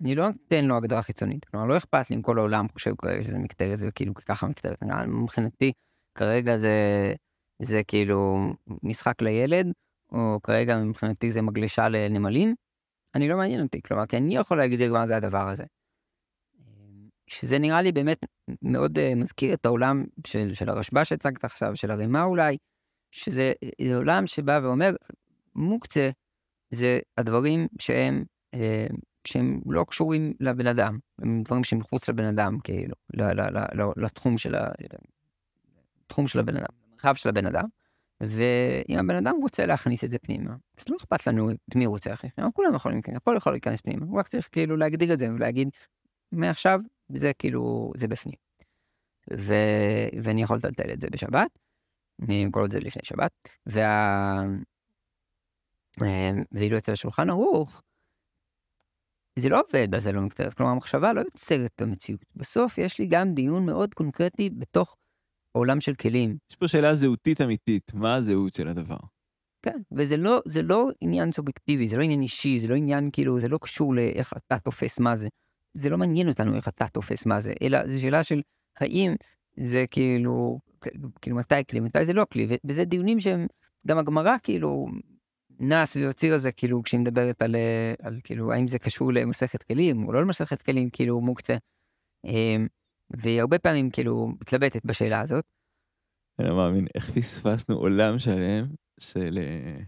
אני 0.00 0.14
לא 0.14 0.28
אתן 0.30 0.64
לו 0.64 0.76
הגדרה 0.76 1.02
חיצונית, 1.02 1.44
כלומר 1.44 1.66
לא 1.66 1.76
אכפת 1.76 2.10
לי 2.10 2.16
אם 2.16 2.22
כל 2.22 2.38
העולם 2.38 2.68
חושב 2.68 2.94
כרגע 2.98 3.24
שזה 3.24 3.38
מקטרת 3.38 3.78
וכאילו 3.82 4.14
ככה 4.14 4.46
מקטרת, 4.46 4.82
מבחינתי 5.06 5.72
כרגע 6.14 6.56
זה, 6.56 7.14
זה 7.62 7.82
כאילו 7.84 8.38
משחק 8.82 9.22
לילד, 9.22 9.66
או 10.12 10.40
כרגע 10.42 10.78
מבחינתי 10.78 11.30
זה 11.30 11.42
מגלישה 11.42 11.88
לנמלים, 11.88 12.54
אני 13.14 13.28
לא 13.28 13.36
מעניין 13.36 13.62
אותי, 13.62 13.82
כלומר 13.82 14.06
כי 14.06 14.16
אני 14.16 14.36
יכול 14.36 14.56
להגדיר 14.56 14.92
מה 14.92 15.06
זה 15.06 15.16
הדבר 15.16 15.48
הזה. 15.48 15.64
שזה 17.28 17.58
נראה 17.58 17.82
לי 17.82 17.92
באמת 17.92 18.18
מאוד 18.62 18.98
uh, 18.98 19.14
מזכיר 19.16 19.54
את 19.54 19.66
העולם 19.66 20.04
של, 20.26 20.54
של 20.54 20.68
הרשב"א 20.68 21.04
שהצגת 21.04 21.44
עכשיו, 21.44 21.76
של 21.76 21.90
הרימה 21.90 22.22
אולי, 22.22 22.56
שזה 23.12 23.52
עולם 23.94 24.26
שבא 24.26 24.60
ואומר, 24.62 24.90
מוקצה 25.54 26.10
זה 26.70 27.00
הדברים 27.18 27.68
שהם 27.78 28.24
uh, 28.56 28.58
שהם 29.24 29.60
לא 29.66 29.84
קשורים 29.88 30.32
לבן 30.40 30.66
אדם, 30.66 30.98
הם 31.18 31.42
דברים 31.42 31.64
שהם 31.64 31.78
מחוץ 31.78 32.08
לבן 32.08 32.24
אדם, 32.24 32.58
כאילו, 32.64 32.94
ל, 33.14 33.22
ל, 33.22 33.40
ל, 33.40 33.82
ל, 33.82 34.04
לתחום 34.04 34.38
של, 34.38 34.54
ה, 34.54 34.68
תחום 36.06 36.28
של 36.28 36.38
הבן 36.38 36.56
אדם, 36.56 36.66
למרחב 36.88 37.14
של 37.14 37.28
הבן 37.28 37.46
אדם, 37.46 37.64
ואם 38.20 38.98
הבן 38.98 39.16
אדם 39.16 39.34
רוצה 39.42 39.66
להכניס 39.66 40.04
את 40.04 40.10
זה 40.10 40.18
פנימה, 40.18 40.54
אז 40.78 40.88
לא 40.88 40.96
אכפת 40.96 41.26
לנו 41.26 41.50
את 41.50 41.76
מי 41.76 41.84
הוא 41.84 41.92
רוצה 41.92 42.10
להכניס 42.10 42.32
פנימה, 42.32 42.50
כולם 42.52 42.74
יכולים, 42.74 43.00
הכל 43.16 43.34
יכול 43.36 43.52
להיכנס 43.52 43.80
פנימה, 43.80 44.06
הוא 44.06 44.18
רק 44.18 44.28
צריך 44.28 44.48
כאילו 44.52 44.76
להגדיר 44.76 45.12
את 45.12 45.20
זה 45.20 45.32
ולהגיד, 45.32 45.68
מעכשיו 46.32 46.80
זה 47.16 47.32
כאילו, 47.38 47.92
זה 47.96 48.08
בפנים. 48.08 48.34
ו... 49.38 49.54
ואני 50.22 50.42
יכול 50.42 50.56
לטלטל 50.56 50.92
את 50.92 51.00
זה 51.00 51.06
בשבת, 51.10 51.58
אני 52.22 52.44
אמכור 52.44 52.64
את 52.64 52.72
זה 52.72 52.78
לפני 52.78 53.02
שבת, 53.04 53.30
וה... 53.66 54.42
אה, 56.02 56.30
ואילו 56.52 56.78
אצל 56.78 56.92
השולחן 56.92 57.30
ערוך, 57.30 57.82
זה 59.38 59.48
לא 59.48 59.60
עובד, 59.60 59.94
אז 59.94 60.02
זה 60.02 60.12
לא 60.12 60.20
מקטרת. 60.20 60.54
כלומר, 60.54 60.72
המחשבה 60.72 61.12
לא 61.12 61.20
יוצרת 61.20 61.70
את 61.76 61.80
המציאות. 61.80 62.24
בסוף 62.36 62.78
יש 62.78 62.98
לי 62.98 63.06
גם 63.06 63.34
דיון 63.34 63.66
מאוד 63.66 63.94
קונקרטי 63.94 64.50
בתוך 64.50 64.96
עולם 65.52 65.80
של 65.80 65.94
כלים. 65.94 66.36
יש 66.50 66.56
פה 66.56 66.68
שאלה 66.68 66.94
זהותית 66.94 67.40
אמיתית, 67.40 67.94
מה 67.94 68.14
הזהות 68.14 68.54
של 68.54 68.68
הדבר? 68.68 68.96
כן, 69.62 69.78
וזה 69.92 70.16
לא, 70.16 70.40
זה 70.46 70.62
לא 70.62 70.88
עניין 71.00 71.32
סובייקטיבי, 71.32 71.88
זה 71.88 71.96
לא 71.96 72.02
עניין 72.02 72.20
אישי, 72.22 72.58
זה 72.58 72.68
לא 72.68 72.74
עניין 72.74 73.10
כאילו, 73.12 73.40
זה 73.40 73.48
לא 73.48 73.58
קשור 73.62 73.94
לאיך 73.94 74.32
אתה 74.36 74.58
תופס 74.58 74.98
מה 74.98 75.16
זה. 75.16 75.28
זה 75.78 75.90
לא 75.90 75.98
מעניין 75.98 76.28
אותנו 76.28 76.56
איך 76.56 76.68
אתה 76.68 76.88
תופס 76.88 77.26
מה 77.26 77.40
זה, 77.40 77.52
אלא 77.62 77.86
זו 77.86 78.00
שאלה 78.00 78.22
של 78.22 78.42
האם 78.76 79.14
זה 79.56 79.84
כאילו, 79.90 80.58
כאילו 81.20 81.36
מתי 81.36 81.64
כלי, 81.70 81.80
מתי 81.80 82.04
זה 82.04 82.12
לא 82.12 82.26
כלי, 82.32 82.46
וזה 82.64 82.84
דיונים 82.84 83.20
שהם, 83.20 83.46
גם 83.86 83.98
הגמרא 83.98 84.36
כאילו 84.42 84.86
נע 85.60 85.86
סביב 85.86 86.08
הציר 86.08 86.34
הזה, 86.34 86.52
כאילו 86.52 86.82
כשהיא 86.82 87.00
מדברת 87.00 87.42
על, 87.42 87.56
על 88.02 88.20
כאילו 88.24 88.52
האם 88.52 88.68
זה 88.68 88.78
קשור 88.78 89.12
למסכת 89.12 89.62
כלים 89.62 90.06
או 90.06 90.12
לא 90.12 90.22
למסכת 90.22 90.62
כלים, 90.62 90.90
כאילו 90.90 91.20
מוקצה. 91.20 91.56
אמ, 92.24 92.66
והיא 93.10 93.40
הרבה 93.40 93.58
פעמים 93.58 93.90
כאילו 93.90 94.28
מתלבטת 94.40 94.84
בשאלה 94.84 95.20
הזאת. 95.20 95.44
אני 96.38 96.48
לא 96.48 96.56
מאמין 96.56 96.86
איך 96.94 97.10
פספסנו 97.10 97.76
עולם 97.76 98.18
שלם 98.18 98.66
של, 99.00 99.38
אה, 99.38 99.80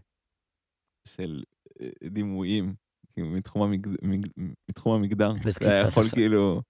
של 1.09 1.42
אה, 1.81 1.88
דימויים 2.11 2.74
מתחום, 3.22 3.62
המג... 3.62 3.87
מג... 4.02 4.26
מתחום 4.70 4.94
המגדר, 4.94 5.33
זה 5.61 5.70
היה 5.70 5.80
יכול 5.80 6.09
כאילו... 6.09 6.62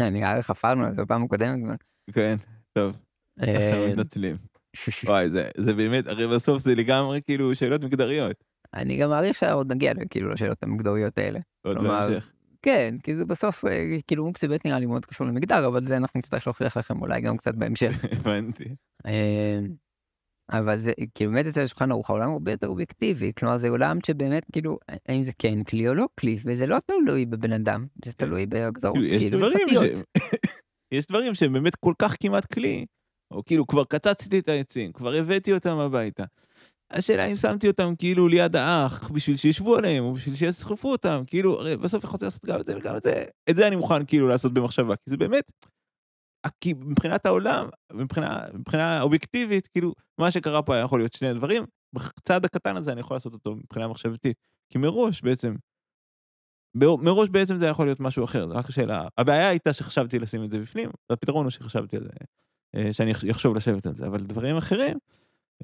נראה 0.00 0.34
לי 0.34 0.42
חפרנו 0.42 0.86
על 0.86 0.94
זה 0.94 1.02
בפעם 1.02 1.24
הקודמת. 1.24 1.84
כן, 2.12 2.36
טוב, 2.72 2.96
אנחנו 3.40 3.54
אה, 3.54 3.88
מתנצלים. 3.90 4.36
וואי, 5.04 5.30
זה, 5.30 5.48
זה 5.56 5.74
באמת, 5.74 6.06
הרי 6.06 6.28
בסוף 6.28 6.62
זה 6.62 6.74
לגמרי 6.74 7.20
כאילו 7.22 7.54
שאלות 7.54 7.84
מגדריות. 7.84 8.44
אני 8.74 8.96
גם 8.96 9.08
מעריך 9.08 9.36
שעוד 9.36 9.72
נגיע 9.72 9.92
כאילו 10.10 10.30
לשאלות 10.30 10.62
המגדריות 10.62 11.18
האלה. 11.18 11.40
עוד 11.62 11.78
בהמשך. 11.78 12.30
כן, 12.62 12.94
כי 13.02 13.16
זה 13.16 13.24
בסוף, 13.24 13.64
אה, 13.64 13.96
כאילו 14.06 14.26
מוקסי 14.26 14.48
בית 14.48 14.64
נראה 14.64 14.78
לי 14.78 14.86
מאוד 14.86 15.06
קשור 15.06 15.26
למגדר, 15.26 15.66
אבל 15.66 15.86
זה 15.86 15.96
אנחנו 15.96 16.18
נצטרך 16.18 16.46
להוכיח 16.46 16.76
לכם 16.76 17.02
אולי 17.02 17.20
גם 17.20 17.36
קצת 17.36 17.54
בהמשך. 17.54 18.04
הבנתי. 18.20 18.74
אבל 20.52 20.80
זה 20.80 20.92
כאילו 21.14 21.32
באמת 21.32 21.46
אצל 21.46 21.60
השולחן 21.60 21.90
ערוך 21.90 22.10
העולם 22.10 22.30
הרבה 22.30 22.50
יותר 22.50 22.68
אובייקטיבי 22.68 23.32
כלומר 23.38 23.58
זה 23.58 23.68
עולם 23.68 23.98
שבאמת 24.06 24.42
כאילו 24.52 24.78
האם 25.08 25.24
זה 25.24 25.32
כן 25.38 25.64
כלי 25.64 25.88
או 25.88 25.94
לא 25.94 26.06
כלי 26.20 26.38
וזה 26.44 26.66
לא 26.66 26.76
תלוי 26.86 27.26
בבן 27.26 27.52
אדם 27.52 27.86
זה. 28.04 28.12
תלוי 28.12 28.46
בהגדרות 28.46 28.96
כאילו 28.96 29.48
יש 30.94 31.06
דברים 31.06 31.34
שהם 31.34 31.52
באמת 31.52 31.76
כל 31.76 31.92
כך 31.98 32.16
כמעט 32.20 32.52
כלי 32.52 32.86
או 33.30 33.44
כאילו 33.44 33.66
כבר 33.66 33.84
קצצתי 33.84 34.38
את 34.38 34.48
העצים 34.48 34.92
כבר 34.92 35.14
הבאתי 35.14 35.52
אותם 35.52 35.78
הביתה. 35.78 36.24
השאלה 36.90 37.24
אם 37.26 37.36
שמתי 37.36 37.68
אותם 37.68 37.94
כאילו 37.98 38.28
ליד 38.28 38.56
האח 38.56 39.10
בשביל 39.10 39.36
שישבו 39.36 39.76
עליהם 39.76 40.04
או 40.04 40.12
בשביל 40.12 40.34
שיסחפו 40.34 40.90
אותם 40.90 41.22
כאילו 41.26 41.60
הרי 41.60 41.76
בסוף 41.76 42.04
יכולתי 42.04 42.24
לעשות 42.24 42.44
גם 42.44 42.60
את 42.60 42.66
זה 42.66 42.76
וגם 42.76 42.96
את 42.96 43.02
זה 43.02 43.24
את 43.50 43.56
זה 43.56 43.66
אני 43.66 43.76
מוכן 43.76 44.04
כאילו 44.04 44.28
לעשות 44.28 44.54
במחשבה 44.54 44.96
כי 44.96 45.10
זה 45.10 45.16
באמת 45.16 45.52
כי 46.60 46.74
מבחינת 46.74 47.26
העולם, 47.26 47.68
מבחינה, 47.92 48.40
מבחינה 48.54 49.02
אובייקטיבית, 49.02 49.66
כאילו, 49.66 49.94
מה 50.18 50.30
שקרה 50.30 50.62
פה 50.62 50.74
היה 50.74 50.84
יכול 50.84 51.00
להיות 51.00 51.12
שני 51.12 51.34
דברים, 51.34 51.64
בצד 51.92 52.44
הקטן 52.44 52.76
הזה 52.76 52.92
אני 52.92 53.00
יכול 53.00 53.14
לעשות 53.14 53.32
אותו 53.32 53.56
מבחינה 53.56 53.88
מחשבתית. 53.88 54.36
כי 54.72 54.78
מראש 54.78 55.22
בעצם, 55.22 55.54
מראש 56.76 57.28
בעצם 57.28 57.58
זה 57.58 57.66
יכול 57.66 57.86
להיות 57.86 58.00
משהו 58.00 58.24
אחר, 58.24 58.48
זו 58.48 58.54
רק 58.54 58.68
השאלה. 58.68 59.08
הבעיה 59.18 59.48
הייתה 59.48 59.72
שחשבתי 59.72 60.18
לשים 60.18 60.44
את 60.44 60.50
זה 60.50 60.58
בפנים, 60.58 60.90
והפתרון 61.10 61.44
הוא 61.44 61.50
שחשבתי 61.50 61.96
על 61.96 62.02
זה, 62.02 62.10
אה, 62.76 62.92
שאני 62.92 63.12
אחשוב 63.30 63.56
לשבת 63.56 63.86
על 63.86 63.94
זה, 63.94 64.06
אבל 64.06 64.20
דברים 64.20 64.56
אחרים, 64.56 64.98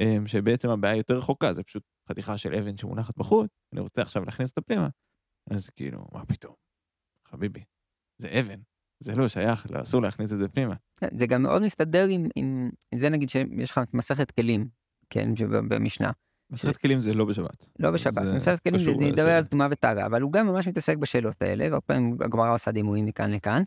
אה, 0.00 0.16
שבעצם 0.26 0.70
הבעיה 0.70 0.96
יותר 0.96 1.16
רחוקה, 1.16 1.54
זה 1.54 1.62
פשוט 1.62 1.82
חתיכה 2.08 2.38
של 2.38 2.54
אבן 2.54 2.78
שמונחת 2.78 3.16
בחוץ, 3.18 3.50
אני 3.72 3.80
רוצה 3.80 4.02
עכשיו 4.02 4.24
להכניס 4.24 4.52
את 4.52 4.58
הפנימה, 4.58 4.88
אז 5.50 5.70
כאילו, 5.70 6.06
מה 6.12 6.26
פתאום, 6.26 6.54
חביבי, 7.28 7.64
זה 8.18 8.40
אבן, 8.40 8.60
זה 9.00 9.14
לא 9.14 9.28
שייך, 9.28 9.66
לא, 9.70 9.82
אסור 9.82 10.02
להכניס 10.02 10.32
את 10.32 10.38
זה 10.38 10.48
פנימה. 10.48 10.74
כן, 10.96 11.08
זה 11.12 11.26
גם 11.26 11.42
מאוד 11.42 11.62
מסתדר 11.62 12.06
עם, 12.08 12.28
עם, 12.36 12.70
עם 12.92 12.98
זה 12.98 13.08
נגיד 13.08 13.28
שיש 13.28 13.70
לך 13.70 13.80
מסכת 13.92 14.30
כלים, 14.30 14.68
כן, 15.10 15.28
במשנה. 15.68 16.10
מסכת 16.50 16.76
כלים 16.76 17.00
זה 17.00 17.14
לא 17.14 17.24
בשבת. 17.24 17.66
לא 17.78 17.90
בשבת, 17.90 18.22
מסכת 18.34 18.62
כלים 18.62 18.78
זה 18.78 18.90
נדבר 18.90 19.30
על 19.30 19.44
טומאה 19.44 19.68
וטרה, 19.70 20.06
אבל 20.06 20.22
הוא 20.22 20.32
גם 20.32 20.46
ממש 20.46 20.68
מתעסק 20.68 20.96
בשאלות 20.96 21.42
האלה, 21.42 21.64
והרבה 21.64 21.80
פעמים 21.80 22.16
הגמרא 22.20 22.54
עושה 22.54 22.70
דימויים 22.70 23.04
מכאן 23.04 23.32
לכאן. 23.32 23.62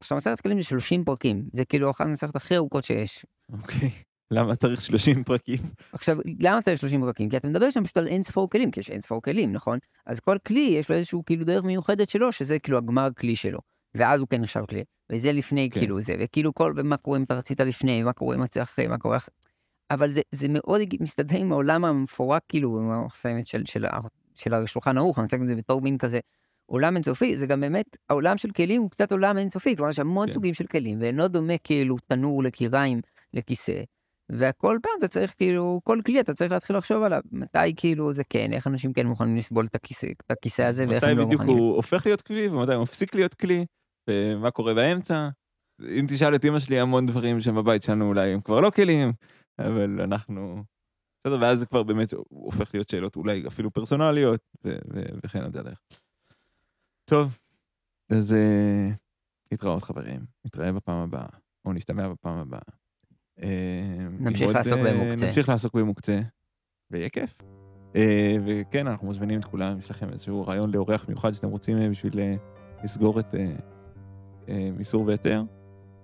עכשיו 0.00 0.18
מסכת 0.18 0.40
כלים 0.40 0.56
זה 0.56 0.64
30 0.64 1.04
פרקים, 1.04 1.44
זה 1.52 1.64
כאילו 1.64 1.90
אחת 1.90 2.06
המסכת 2.06 2.36
הכי 2.36 2.56
ארוכות 2.56 2.84
שיש. 2.84 3.26
אוקיי, 3.52 3.90
למה 4.30 4.56
צריך 4.56 4.82
30 4.82 5.24
פרקים? 5.24 5.58
עכשיו, 5.92 6.16
למה 6.40 6.62
צריך 6.62 6.80
30 6.80 7.00
פרקים? 7.00 7.28
כי 7.28 7.36
אתה 7.36 7.48
מדבר 7.48 7.70
שם 7.70 7.84
פשוט 7.84 7.96
על 7.96 8.08
אין 8.08 8.22
ספור 8.22 8.50
כלים, 8.50 8.70
כי 8.70 8.80
יש 8.80 8.90
אין 8.90 9.00
ספור 9.00 9.22
כלים, 9.22 9.52
נכון? 9.52 9.78
אז 10.06 10.20
כל 10.20 10.36
כלי 10.46 10.60
יש 10.60 10.90
לו 10.90 10.96
איזשהו 10.96 11.24
כאילו 11.24 11.44
דרך 11.44 11.64
מיוחדת 11.64 12.10
שלו, 12.10 12.32
שזה 12.32 12.58
כאילו 12.58 12.78
הגמר 12.78 13.08
כלי 13.18 13.36
שלו. 13.36 13.58
ואז 13.94 14.20
הוא 14.20 14.28
כן 14.28 14.40
נחשב 14.40 14.64
כלי, 14.68 14.84
וזה 15.10 15.32
לפני 15.32 15.70
כן. 15.70 15.80
כאילו 15.80 16.00
זה, 16.00 16.14
וכאילו 16.20 16.54
כל, 16.54 16.72
מה 16.84 16.96
קורה 16.96 17.18
אם 17.18 17.22
אתה 17.22 17.34
רצית 17.34 17.60
לפני, 17.60 18.02
מה 18.02 18.12
קורה 18.12 18.36
אם 18.36 18.44
אתה 18.44 18.62
אחרי, 18.62 18.86
מה 18.86 18.98
קורה 18.98 19.16
אחרי, 19.16 19.34
אבל 19.90 20.10
זה, 20.10 20.20
זה 20.32 20.46
מאוד 20.50 20.80
מסתדר 21.00 21.38
עם 21.38 21.52
העולם 21.52 21.84
המפורק 21.84 22.42
כאילו, 22.48 22.80
של, 23.14 23.28
של, 23.44 23.62
של, 23.66 23.84
של 24.34 24.54
השולחן 24.54 24.98
ערוך, 24.98 25.18
אני 25.18 25.24
מצטער 25.24 25.42
את 25.42 25.48
זה 25.48 25.54
בתור 25.54 25.80
מין 25.80 25.98
כזה, 25.98 26.20
עולם 26.66 26.96
אינסופי, 26.96 27.36
זה 27.36 27.46
גם 27.46 27.60
באמת, 27.60 27.96
העולם 28.10 28.38
של 28.38 28.50
כלים 28.50 28.82
הוא 28.82 28.90
קצת 28.90 29.12
עולם 29.12 29.38
אינסופי, 29.38 29.76
כלומר 29.76 29.90
יש 29.90 29.98
המון 29.98 30.26
כן. 30.26 30.32
סוגים 30.32 30.54
של 30.54 30.66
כלים, 30.66 30.98
ואינו 31.00 31.28
דומה 31.28 31.58
כאילו 31.58 31.96
תנור 32.08 32.42
לקיריים 32.42 33.00
לכיסא, 33.34 33.82
והכל 34.28 34.78
פעם 34.82 34.92
אתה 34.98 35.08
צריך 35.08 35.34
כאילו, 35.36 35.80
כל 35.84 36.00
כלי 36.06 36.20
אתה 36.20 36.34
צריך 36.34 36.52
להתחיל 36.52 36.76
לחשוב 36.76 37.02
עליו, 37.02 37.20
מתי 37.32 37.74
כאילו 37.76 38.12
זה 38.12 38.22
כן, 38.30 38.52
איך 38.52 38.66
אנשים 38.66 38.92
כן 38.92 39.06
מוכנים 39.06 39.36
לסבול 39.36 39.64
את 39.64 39.74
הכיסא, 39.74 40.06
את 40.06 40.30
הכיסא 40.30 40.62
הזה, 40.62 40.86
ואיך 40.88 41.04
הם 41.04 41.18
לא 41.18 41.24
מוכנים. 41.26 41.40
מתי 41.40 41.44
בדיוק 41.44 41.58
הוא 41.58 41.76
הופך 41.76 42.06
להיות 42.06 42.22
כלי 42.22 42.48
ומתי 42.48 42.74
הוא 42.74 42.82
מפסיק 42.82 43.14
להיות 43.14 43.34
כלי. 43.34 43.64
ומה 44.08 44.50
קורה 44.50 44.74
באמצע. 44.74 45.28
אם 45.80 46.06
תשאל 46.08 46.34
את 46.34 46.44
אמא 46.44 46.58
שלי 46.58 46.80
המון 46.80 47.06
דברים 47.06 47.40
שבבית 47.40 47.82
שלנו 47.82 48.08
אולי 48.08 48.32
הם 48.32 48.40
כבר 48.40 48.60
לא 48.60 48.70
כלים, 48.70 49.12
אבל 49.58 50.00
אנחנו... 50.00 50.64
בסדר, 51.20 51.38
ואז 51.40 51.58
זה 51.58 51.66
כבר 51.66 51.82
באמת 51.82 52.14
הופך 52.28 52.74
להיות 52.74 52.88
שאלות 52.88 53.16
אולי 53.16 53.44
אפילו 53.46 53.70
פרסונליות, 53.70 54.40
וכן 55.24 55.42
הדרך. 55.42 55.80
טוב, 57.04 57.38
אז 58.10 58.32
uh, 58.32 58.94
להתראות 59.52 59.82
חברים, 59.82 60.20
נתראה 60.44 60.72
בפעם 60.72 60.98
הבאה, 60.98 61.28
או 61.64 61.72
נשתמע 61.72 62.08
בפעם 62.08 62.38
הבאה. 62.38 62.60
נמשיך 64.20 64.54
לעסוק 64.54 64.78
במוקצה. 64.78 65.26
נמשיך 65.26 65.48
לעסוק 65.48 65.74
במוקצה, 65.74 66.20
ויהיה 66.90 67.08
כיף. 67.08 67.34
אה, 67.96 68.36
וכן, 68.46 68.86
אנחנו 68.86 69.08
מזמינים 69.08 69.40
את 69.40 69.44
כולם, 69.44 69.78
יש 69.78 69.90
לכם 69.90 70.10
איזשהו 70.12 70.46
רעיון 70.46 70.70
לאורח 70.70 71.04
מיוחד 71.08 71.32
שאתם 71.32 71.48
רוצים 71.48 71.78
אה, 71.78 71.88
בשביל 71.88 72.20
אה, 72.20 72.34
לסגור 72.84 73.20
את 73.20 73.34
אה, 74.48 74.68
מיסור 74.76 75.06
והיתר, 75.06 75.42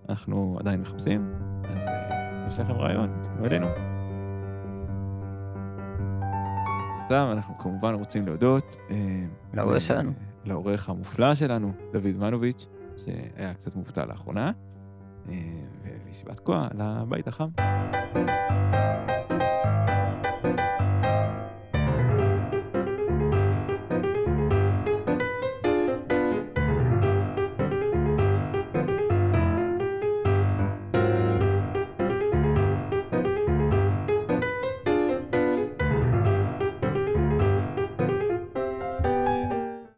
אנחנו 0.09 0.57
עדיין 0.61 0.81
מחפשים, 0.81 1.35
אז 1.65 1.77
אה, 1.77 2.49
יש 2.51 2.59
לכם 2.59 2.73
רעיון, 2.73 3.11
תפנו 3.23 3.45
אלינו. 3.45 3.67
אנחנו 7.11 7.59
כמובן 7.59 7.95
רוצים 7.95 8.27
להודות. 8.27 8.77
אה, 8.91 8.97
לעורך 9.55 9.81
שלנו. 9.81 10.11
לעורך 10.45 10.89
המופלא 10.89 11.35
שלנו, 11.35 11.73
דוד 11.93 12.17
מנוביץ', 12.19 12.67
שהיה 12.97 13.55
קצת 13.55 13.77
מובטל 13.77 14.05
לאחרונה, 14.05 14.53
ולישיבת 15.27 16.41
כה, 16.41 16.69
לבית 16.75 17.29
החם. 17.29 17.49